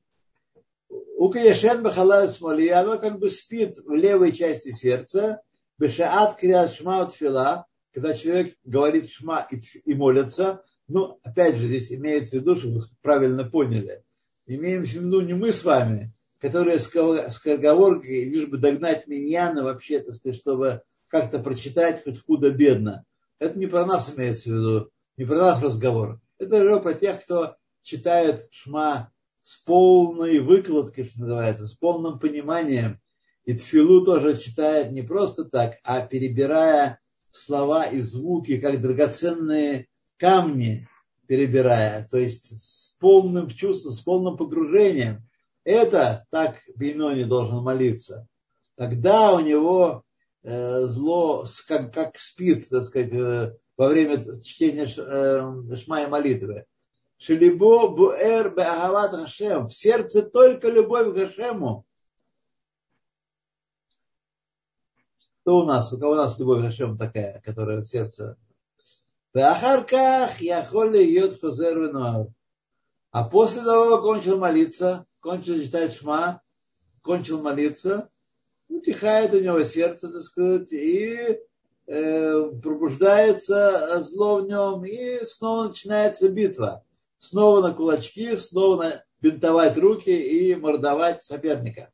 [0.89, 5.41] У кияшен бахалаля смоли, оно как бы спит в левой части сердца,
[5.77, 11.67] бешаат криат шма от фила, когда человек говорит шма и, и молится, ну, опять же,
[11.67, 14.03] здесь имеется в виду, чтобы вы правильно поняли.
[14.47, 16.11] Имеем в виду не мы с вами,
[16.41, 23.05] которые с скороговоркой, лишь бы догнать миньяна вообще, так сказать, чтобы как-то прочитать хоть худо-бедно.
[23.37, 26.19] Это не про нас имеется в виду, не про нас разговор.
[26.39, 29.11] Это про тех, кто читает шма
[29.41, 32.99] с полной выкладкой, что называется, с полным пониманием.
[33.45, 36.99] И тфилу тоже читает не просто так, а перебирая
[37.31, 39.87] слова и звуки, как драгоценные
[40.17, 40.87] камни
[41.27, 45.23] перебирая, то есть с полным чувством, с полным погружением.
[45.63, 48.27] Это так Бейнони должен молиться.
[48.75, 50.03] Тогда у него
[50.41, 56.65] э, зло как, как спит, так сказать, э, во время чтения эм, Шма и молитвы.
[57.17, 59.69] Шелибо буэр беагават Хашем.
[59.69, 61.86] В сердце только любовь к Хашему.
[65.41, 65.93] Что у нас?
[65.93, 68.38] У кого у нас любовь к Хашему такая, которая в сердце?
[69.34, 71.93] Беахарках яхоли йод хозер.
[73.11, 76.41] А после того, как кончил молиться, кончил читать шма,
[77.01, 78.09] кончил молиться,
[78.67, 81.39] утихает у него сердце, так сказать, и
[81.89, 86.85] пробуждается зло в нем, и снова начинается битва.
[87.17, 91.91] Снова на кулачки, снова на бинтовать руки и мордовать соперника.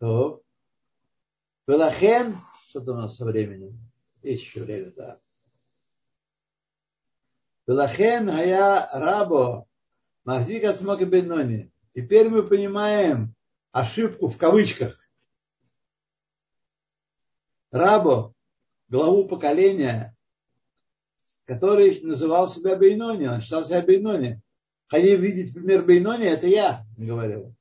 [0.00, 0.42] То.
[1.66, 2.36] Велахен,
[2.68, 3.78] что-то у нас со временем.
[4.22, 5.18] Еще время, да.
[7.66, 9.66] Велахен хая рабо
[10.24, 10.64] махзик
[11.08, 11.72] бенони.
[11.94, 13.34] Теперь мы понимаем
[13.70, 14.98] ошибку в кавычках.
[17.74, 18.32] Рабо,
[18.88, 20.16] главу поколения,
[21.44, 24.40] который называл себя Бейнони, он считал себя Бейнони.
[24.86, 27.52] Хотели видеть пример Бейнони, это я говорил.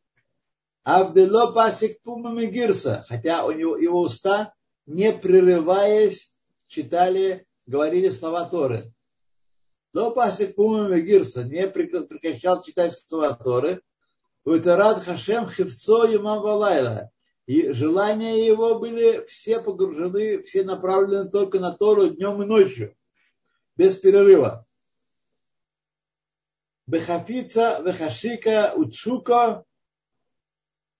[0.84, 4.53] Авдело пасик пума мегирса, хотя у него его уста,
[4.86, 6.32] не прерываясь,
[6.68, 8.93] читали, говорили слова Торы.
[9.95, 13.82] Ло пасик пума мегирса, не прекращал читать слова Торы.
[14.45, 17.09] Вытарат хашем хивцо юмам валайла.
[17.45, 22.95] И желания его были все погружены, все направлены только на Тору днем и ночью,
[23.75, 24.65] без перерыва.
[26.87, 29.65] Бехафица, Бехашика, Учука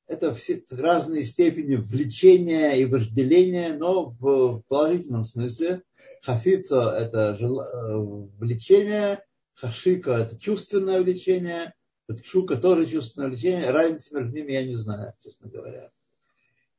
[0.08, 5.84] это все разные степени влечения и вожделения, но в положительном смысле.
[6.22, 7.98] Хафица– это э,
[8.38, 9.26] влечение,
[9.56, 11.74] хашика– это чувственное влечение,
[12.24, 13.72] шука тоже чувственное влечение.
[13.72, 15.90] Разницы между ними я не знаю, честно говоря.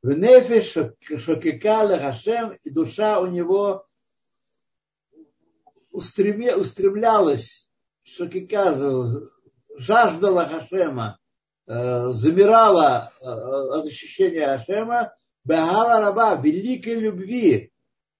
[0.05, 3.87] В нефе шокикала Хашем, и душа у него
[5.91, 7.67] устремлялась,
[8.03, 9.09] шокика,
[9.79, 11.17] жаждала Хашема,
[11.65, 15.11] замирала от ощущения Ашема,
[15.43, 17.73] Бахава Раба, великой любви,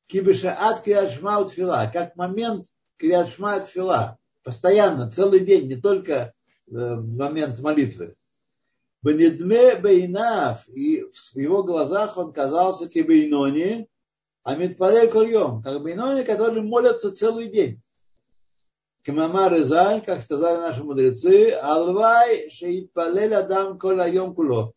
[0.07, 2.65] Кибишаат Криашма Тфила, как момент
[2.97, 6.33] Криашма Тфила, постоянно, целый день, не только
[6.67, 8.15] момент молитвы.
[9.05, 13.87] Бенедме Бейнав, и в его глазах он казался Кибейнони,
[14.41, 17.83] а Митпале Кольем, как Бейнони, который молятся целый день.
[19.05, 24.73] Кмама Резаль, как сказали наши мудрецы, Алвай шеит палель адам кола йом куло.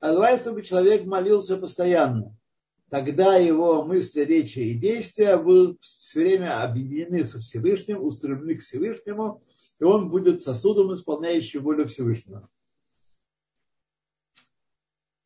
[0.00, 2.34] Алвай, чтобы человек молился постоянно.
[2.88, 9.42] Тогда его мысли, речи и действия будут все время объединены со Всевышним, устремлены к Всевышнему,
[9.78, 12.48] и он будет сосудом, исполняющим волю Всевышнего.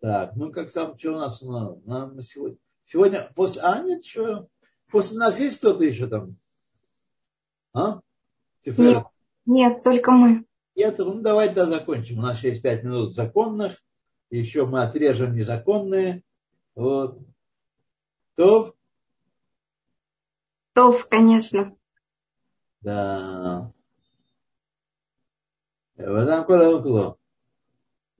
[0.00, 2.58] Так, ну как там, что у нас ну, на, на сегодня?
[2.84, 3.62] Сегодня после...
[3.62, 4.48] А, нет, что?
[4.90, 6.36] После нас есть кто-то еще там?
[7.74, 8.00] А?
[8.64, 9.04] Нет,
[9.46, 10.46] нет, только мы.
[10.74, 12.18] Нет, ну давайте да, закончим.
[12.18, 13.82] У нас есть пять минут законных.
[14.30, 16.22] Еще мы отрежем незаконные.
[16.74, 17.18] Вот.
[18.36, 18.74] Тов?
[20.74, 21.76] Тов, конечно.
[22.82, 23.72] Да.
[25.96, 27.17] Э, вот там куда-то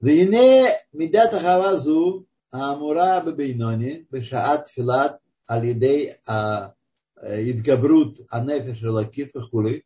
[0.00, 0.12] כולו.
[0.12, 2.22] והנה מידת החווה זו
[2.52, 5.12] האמורה בבינוני בשעת תפילת
[5.46, 6.10] על ידי
[7.16, 9.80] ההתגברות הנפש אלוקית וכולי,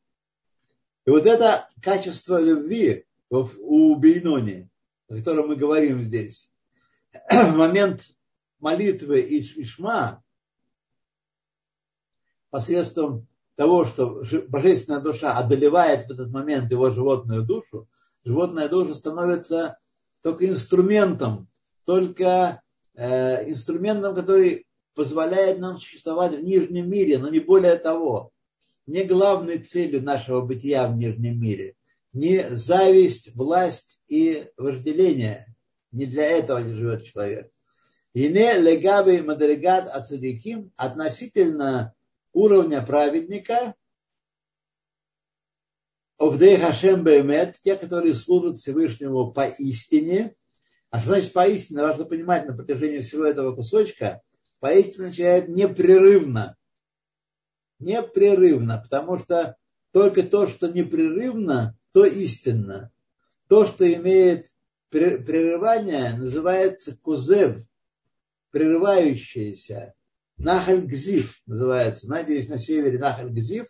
[1.06, 4.68] и вот это качество любви у Бейнони,
[5.08, 6.52] о котором мы говорим здесь,
[7.30, 8.02] в момент
[8.60, 10.22] молитвы Ишма,
[12.50, 17.88] посредством того, что божественная душа одолевает в этот момент его животную душу,
[18.26, 19.78] животная душа становится
[20.23, 21.47] только инструментом,
[21.85, 22.61] только
[22.95, 24.65] э, инструментом, который
[24.95, 28.31] позволяет нам существовать в нижнем мире, но не более того
[28.85, 31.75] не главной целью нашего бытия в нижнем мире.
[32.11, 35.47] Не зависть, власть и вожделение.
[35.91, 37.49] Не для этого живет человек.
[38.13, 41.93] И не легавый мадригат ацадиким относительно
[42.31, 43.73] уровня праведника,
[46.27, 50.33] Овдей Хашем Бемет, те, которые служат Всевышнему поистине.
[50.89, 51.81] А что значит поистине?
[51.81, 54.21] Важно понимать на протяжении всего этого кусочка.
[54.59, 56.55] Поистине означает непрерывно
[57.83, 59.57] непрерывно, потому что
[59.91, 62.91] только то, что непрерывно, то истинно.
[63.47, 64.47] То, что имеет
[64.89, 67.57] прерывание, называется кузев,
[68.51, 69.93] прерывающееся.
[70.37, 72.07] Нахаль Гзив называется.
[72.07, 73.67] Знаете, есть на севере Нахаль Гзив,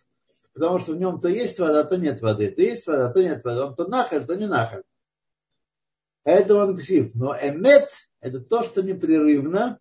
[0.53, 2.51] потому что в нем то есть вода, то нет воды.
[2.51, 3.61] То есть вода, то нет воды.
[3.61, 4.83] Он то нахаль, то не нахаль.
[6.23, 7.15] Это он Гзив.
[7.15, 7.89] Но эмет–
[8.21, 9.79] это то, что непрерывно.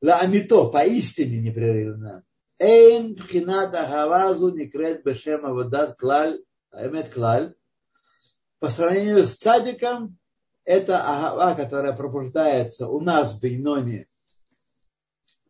[0.00, 2.24] Ла амито, поистине непрерывно.
[2.58, 6.42] Эйн пхинат ахавазу некрет бешем аводат клаль,
[6.72, 7.54] эмет клаль.
[8.58, 10.18] По сравнению с цадиком,
[10.64, 14.06] это агава, которая пробуждается у нас в Бейноне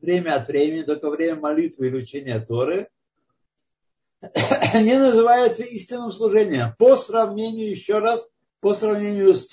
[0.02, 2.88] время от времени, только время молитвы или учения Торы,
[4.74, 6.74] не называется истинным служением.
[6.78, 8.28] По сравнению, еще раз,
[8.60, 9.46] по сравнению с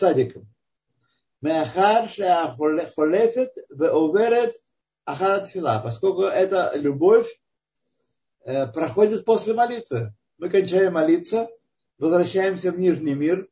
[5.47, 5.81] фила.
[5.83, 7.27] Поскольку это любовь,
[8.49, 10.13] Э, проходит после молитвы.
[10.39, 11.49] Мы кончаем молиться,
[11.97, 13.47] возвращаемся в нижний мир,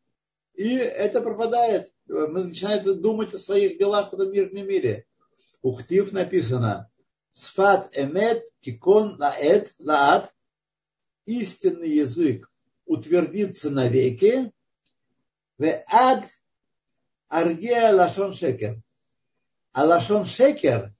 [0.56, 1.92] и это пропадает.
[2.08, 5.06] Мы начинаем думать о своих делах в этом нижнем мире.
[5.62, 6.90] У Хтив написано,
[7.32, 10.34] Сфат эмет кикон лаэт лаат.
[11.28, 12.50] Истинный язык
[12.86, 14.54] утвердится навеки.
[15.58, 16.24] В ад
[17.28, 18.82] аргея лашон шекер.
[19.74, 20.94] А лашон шекер,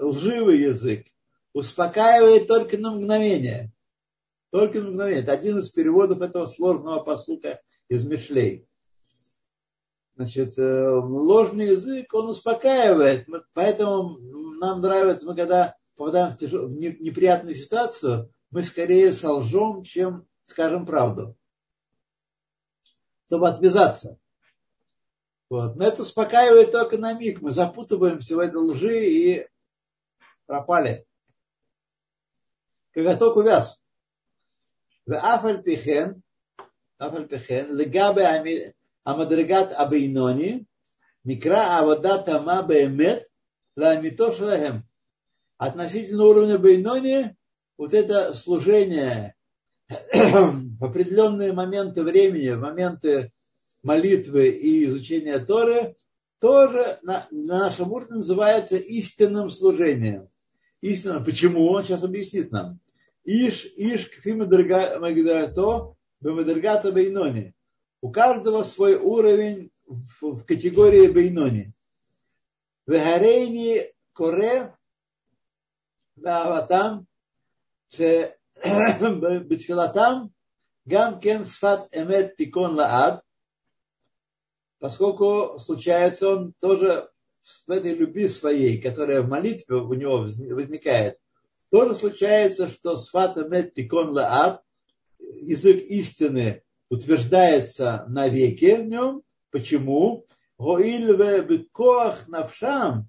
[0.00, 1.06] лживый язык,
[1.52, 3.72] успокаивает только на мгновение.
[4.50, 5.22] Только на мгновение.
[5.22, 8.66] Это один из переводов этого сложного посылка из Мишлей.
[10.16, 13.28] Значит, э, ложный язык, он успокаивает.
[13.54, 14.18] Поэтому
[14.58, 20.86] нам нравится, мы когда попадаем в, тяжел, в неприятную ситуацию, мы скорее солжем, чем скажем
[20.86, 21.36] правду,
[23.26, 24.18] чтобы отвязаться.
[25.50, 25.76] Вот.
[25.76, 27.40] Но это успокаивает только на миг.
[27.40, 29.48] Мы запутываемся в этой лжи и
[30.46, 31.06] пропали.
[32.92, 33.82] Коготок увяз.
[35.06, 36.22] Афальпихен,
[36.98, 38.74] афальпихен, легабе
[39.04, 40.66] амадригат абейнони,
[41.24, 43.26] микра авадат ама беемет.
[45.56, 47.37] Относительно уровня бейнони
[47.78, 49.34] вот это служение
[49.88, 53.30] в определенные моменты времени, в моменты
[53.82, 55.96] молитвы и изучения Торы,
[56.40, 60.28] тоже на, на нашем уровне называется истинным служением.
[60.80, 61.24] Истинным.
[61.24, 61.66] Почему?
[61.68, 62.80] Он сейчас объяснит нам.
[63.24, 67.54] Иш, иш, то, бемадргата бейнони.
[68.00, 71.72] У каждого свой уровень в, в категории бейнони.
[72.86, 74.74] Вегарейни коре,
[76.22, 77.07] там
[77.89, 80.21] שבתפילתם
[80.87, 83.19] גם כן שפת אמת תיקון לעד,
[84.79, 87.07] поскольку случается он тоже
[87.65, 91.17] в этой любви своей, которая в молитве у него возникает,
[91.71, 94.61] тоже случается, что сфата мет тикон лааб,
[95.19, 99.23] язык истины утверждается навеки в нем.
[99.51, 100.25] Почему?
[100.57, 103.07] Гоиль бекоах навшам,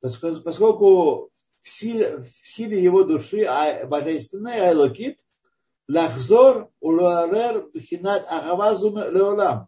[0.00, 1.30] поскольку
[1.67, 5.19] в силе, в силе его души а, божественной айлокит,
[5.89, 9.67] лахзор улуарер бхинат агавазум леолам.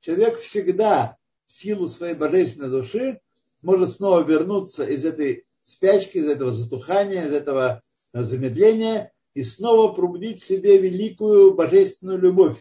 [0.00, 3.20] Человек всегда в силу своей божественной души
[3.62, 7.82] может снова вернуться из этой спячки, из этого затухания, из этого
[8.14, 12.58] замедления и снова пробудить в себе великую божественную любовь.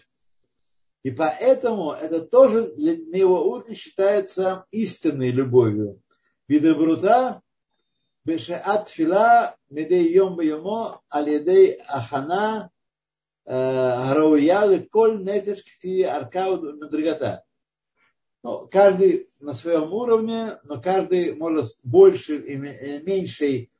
[1.03, 6.01] И поэтому это тоже для него уровня считается истинной любовью.
[8.25, 12.71] Бешеат фила медей йом бьемо алидей ахана
[13.45, 17.43] гарауя коль нефеш кфи аркауд мадригата.
[18.43, 23.71] Ну, каждый на своем уровне, но каждый может с большей и меньшей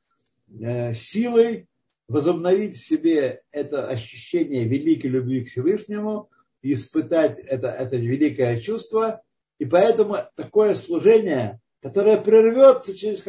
[0.48, 1.68] э, силой
[2.08, 6.30] возобновить в себе это ощущение великой любви к Всевышнему
[6.62, 9.22] испытать это, это великое чувство.
[9.58, 13.22] И поэтому такое служение, которое прервется через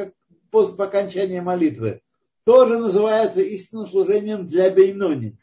[0.55, 1.99] после окончания молитвы,
[2.45, 5.37] тоже называется истинным служением для Бейнони.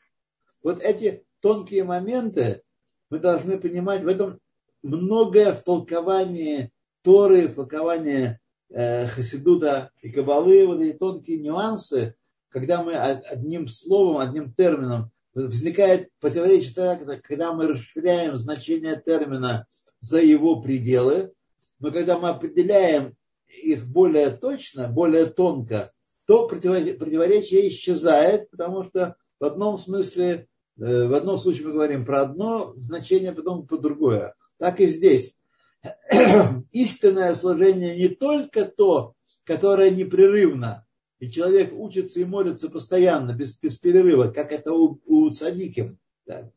[0.62, 2.62] Вот эти тонкие моменты
[3.10, 4.38] мы должны понимать, в этом
[4.82, 8.40] многое в толковании Торы, в толковании
[8.70, 12.14] э, Хасидута и Кабалы, вот эти тонкие нюансы,
[12.48, 19.66] когда мы одним словом, одним термином, возникает противоречие тогда, когда мы расширяем значение термина
[20.00, 21.34] за его пределы,
[21.80, 23.14] но когда мы определяем
[23.53, 25.92] их более точно, более тонко,
[26.26, 30.46] то противоречие исчезает, потому что в одном смысле,
[30.78, 34.34] э, в одном случае мы говорим про одно значение, потом про другое.
[34.59, 35.36] Так и здесь.
[36.70, 40.86] Истинное служение не только то, которое непрерывно,
[41.18, 46.50] и человек учится и молится постоянно, без, без перерыва, как это у, у цадиким, да.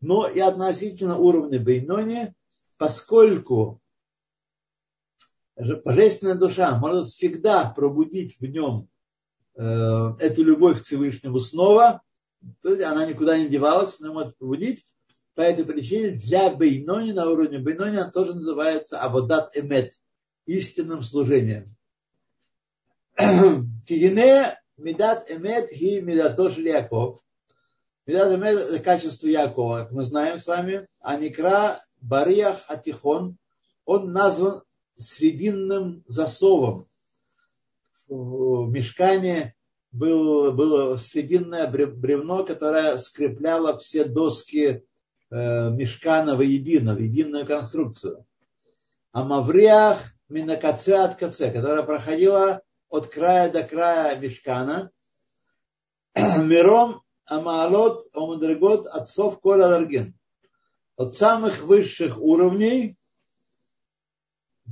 [0.00, 2.32] но и относительно уровня Бейнони,
[2.78, 3.79] поскольку
[5.84, 8.88] божественная душа может всегда пробудить в нем
[9.56, 12.02] э, эту любовь к Всевышнему снова,
[12.62, 14.84] она никуда не девалась, она может пробудить,
[15.34, 19.94] по этой причине для Бейнони, на уровне Бейнони, она тоже называется Абодат Эмет,
[20.46, 21.76] истинным служением.
[23.86, 27.20] Кигине Медат Эмет Ги Медатош Яков.
[28.06, 30.88] Медат Эмет– это качество Якова, как мы знаем с вами.
[31.00, 33.36] Аникра Бариях Атихон,
[33.84, 34.62] он назван
[35.00, 36.86] срединным засовом.
[38.08, 39.54] В мешкане
[39.92, 44.84] было, было срединное бревно, которое скрепляло все доски
[45.32, 48.26] Э, мешкана воедино, в единую конструкцию.
[49.12, 49.98] А Мавриах
[50.28, 54.90] Минакаце от Каце, которая проходила от края до края мешкана.
[56.16, 60.12] Миром Амаалот Омадрегот отцов Коля.
[60.96, 62.98] От самых высших уровней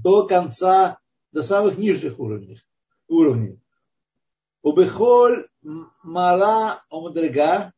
[0.03, 0.99] до конца,
[1.33, 2.61] до самых нижних уровней.
[3.09, 3.61] уровней.
[4.63, 5.49] Убехоль
[6.03, 7.73] мала омдрега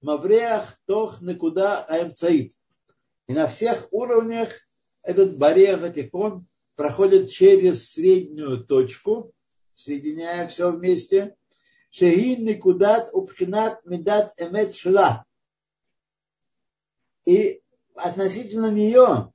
[0.00, 2.52] мавреах тох никуда аэмцаит.
[3.26, 4.50] И на всех уровнях
[5.02, 6.46] этот барех тихон
[6.76, 9.32] проходит через среднюю точку,
[9.74, 11.36] соединяя все вместе.
[11.90, 15.24] Шехин никудат упхинат медат эмет шла.
[17.24, 17.62] И
[17.94, 19.32] относительно нее,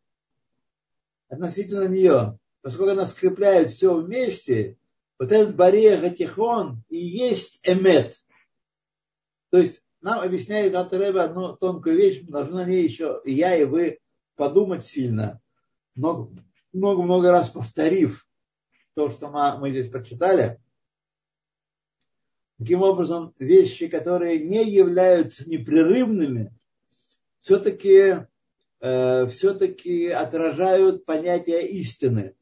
[1.29, 4.77] относительно нее, поскольку она скрепляет все вместе,
[5.17, 8.15] вот этот барьер Гатихон и есть эмет.
[9.49, 13.63] То есть нам объясняет Атареба одну тонкую вещь, должны на ней еще, и я, и
[13.63, 13.99] вы,
[14.35, 15.41] подумать сильно,
[15.95, 18.27] много-много раз повторив
[18.93, 20.59] то, что мы, мы здесь прочитали.
[22.57, 26.53] Таким образом, вещи, которые не являются непрерывными,
[27.37, 28.25] все-таки
[28.85, 32.35] э, все-таки отражают понятие истины.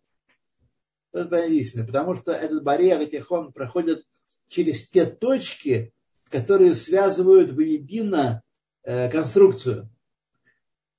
[1.13, 4.03] Это понятие истины, потому что этот барьер, Тихон, проходит
[4.49, 5.93] через те точки,
[6.29, 8.43] которые связывают воедино
[8.83, 9.89] э, конструкцию.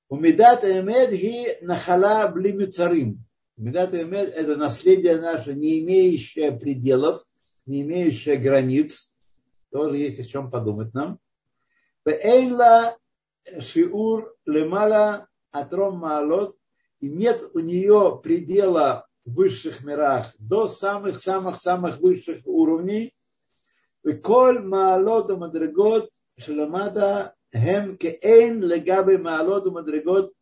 [0.09, 3.23] У Медата Эмед ги нахала блимицарим.
[3.55, 7.21] Медата Эмед– это наследие наше, не имеющее пределов,
[7.67, 9.15] не имеющее границ.
[9.71, 11.19] Тоже есть о чем подумать нам.
[12.05, 12.97] Эйнла
[13.59, 16.57] шиур лемала атром маалот,
[16.99, 23.13] и нет у нее предела в высших мирах до самых-самых-самых высших уровней.
[24.23, 30.33] Коль маалот мадрегот шеламата хем кеэйн легабы маалот мадрегот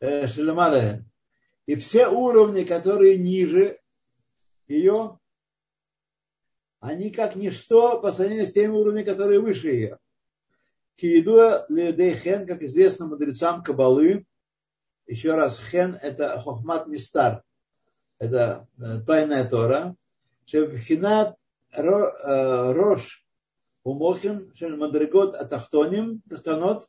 [0.00, 1.04] шеламата
[1.66, 3.78] И все уровни, которые ниже
[4.66, 5.18] ее,
[6.80, 9.98] они как ничто по сравнению с теми уровнями, которые выше ее.
[10.96, 14.24] Киедуа ледейхен, как известно мудрецам Кабалы,
[15.06, 17.42] еще раз, хен это хохмат мистар,
[18.18, 19.96] это э, тайная Тора,
[20.46, 21.36] шебхинат
[21.72, 23.24] э, рош
[23.84, 26.88] умохин, шель мадригот атахтоним, тахтанот,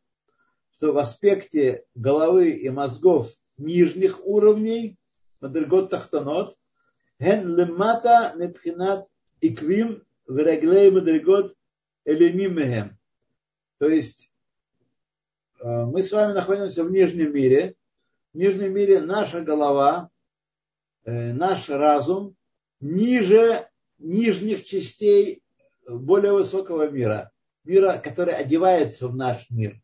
[0.73, 4.97] что в аспекте головы и мозгов нижних уровней,
[5.41, 6.55] мадригот тахтанот,
[7.21, 9.05] хен лемата мепхинат
[9.41, 11.55] иквим вереглей мадригот
[12.05, 12.97] элемим мехем
[13.77, 14.31] то есть
[15.61, 17.75] э, мы с вами находимся в нижнем мире.
[18.37, 20.11] Нижнем мире наша голова,
[21.05, 22.35] э, наш разум
[22.79, 23.67] ниже
[23.97, 25.41] нижних частей
[25.89, 27.31] более высокого мира.
[27.63, 29.81] Мира, который одевается в наш мир.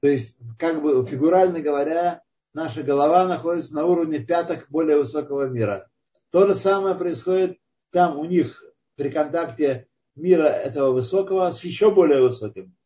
[0.00, 5.88] То есть, как бы фигурально говоря, наша голова находится на уровне пяток более высокого мира.
[6.32, 7.58] То же самое происходит
[7.90, 8.62] там у них
[8.96, 12.76] при контакте мира этого высокого с еще более высоким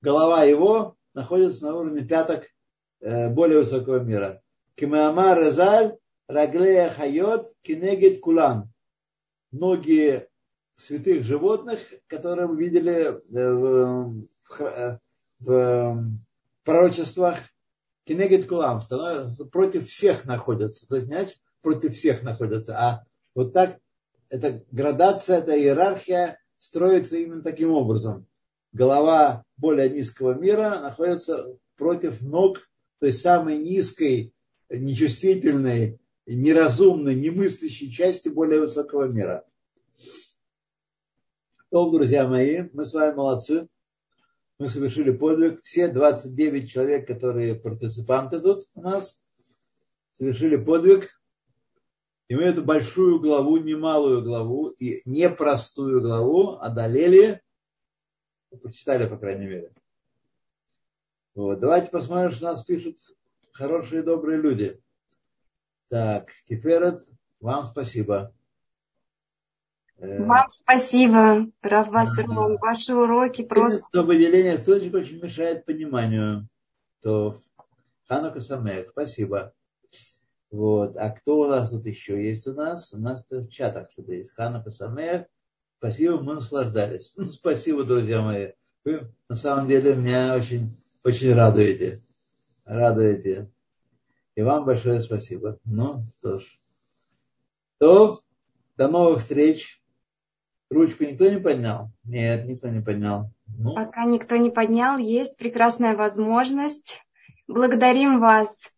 [0.00, 2.44] голова его находится на уровне пяток
[3.00, 4.42] более высокого мира.
[4.74, 5.96] Кимаамар Резаль,
[6.28, 8.70] Раглея Хайот, Кинегет Кулан.
[9.52, 10.28] Ноги
[10.76, 14.98] святых животных, которые мы видели э, в, в, э,
[15.40, 16.04] в
[16.64, 17.36] пророчествах,
[18.04, 18.80] Кинегет Кулам,
[19.50, 20.88] против всех находятся.
[20.88, 22.78] То есть, знаешь, против всех находятся.
[22.78, 23.78] А вот так,
[24.30, 28.26] эта градация, эта иерархия строится именно таким образом
[28.72, 32.58] голова более низкого мира находится против ног
[33.00, 34.32] той самой низкой,
[34.68, 39.44] нечувствительной, неразумной, немыслящей части более высокого мира.
[41.70, 43.68] То, друзья мои, мы с вами молодцы.
[44.58, 45.62] Мы совершили подвиг.
[45.64, 49.24] Все 29 человек, которые партиципанты тут у нас,
[50.12, 51.10] совершили подвиг.
[52.28, 57.40] И мы эту большую главу, немалую главу и непростую главу одолели
[58.62, 59.72] Прочитали, по крайней мере.
[61.34, 61.60] Вот.
[61.60, 62.98] Давайте посмотрим, что нас пишут
[63.52, 64.80] хорошие, добрые люди.
[65.88, 67.02] Так, Тиферет,
[67.40, 68.32] вам спасибо.
[69.98, 72.56] Э, вам спасибо, Раввас Роман.
[72.58, 73.82] Ваши уроки просто...
[73.92, 76.48] То выделение строчек очень мешает пониманию.
[77.02, 77.40] То
[78.08, 79.52] Ханука Самех, спасибо.
[80.50, 80.96] Вот.
[80.96, 82.92] А кто у нас тут еще есть у нас?
[82.92, 84.32] У нас в чатах что-то есть.
[84.34, 85.26] Ханука Самех.
[85.78, 87.14] Спасибо, мы наслаждались.
[87.32, 88.52] Спасибо, друзья мои.
[88.84, 92.00] Вы на самом деле меня очень, очень радуете.
[92.64, 93.50] Радуете.
[94.34, 95.58] И вам большое спасибо.
[95.64, 96.44] Ну, что ж.
[97.78, 98.20] То,
[98.76, 99.82] до новых встреч.
[100.70, 101.90] Ручку никто не поднял?
[102.04, 103.32] Нет, никто не поднял.
[103.46, 103.74] Ну.
[103.74, 107.02] Пока никто не поднял, есть прекрасная возможность.
[107.48, 108.72] Благодарим вас.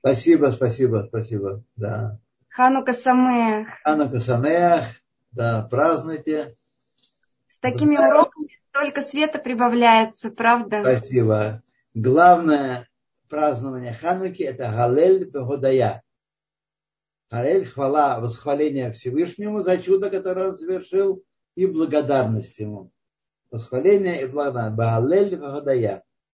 [0.00, 1.64] Спасибо, спасибо, спасибо.
[1.76, 2.18] Да.
[2.48, 3.68] Ханука Самех.
[3.82, 4.84] Ханука Самех.
[5.32, 6.54] Да, празднуйте.
[7.48, 10.80] С такими уроками столько света прибавляется, правда?
[10.80, 11.62] Спасибо.
[11.98, 12.88] Главное
[13.28, 16.04] празднование Хануки– это Галель Бегодая.
[17.28, 21.24] Галель– хвала, восхваление Всевышнему за чудо, которое он совершил,
[21.56, 22.92] и благодарность ему.
[23.50, 24.76] Восхваление и благодарность.
[24.76, 26.04] Баалель Вагадая.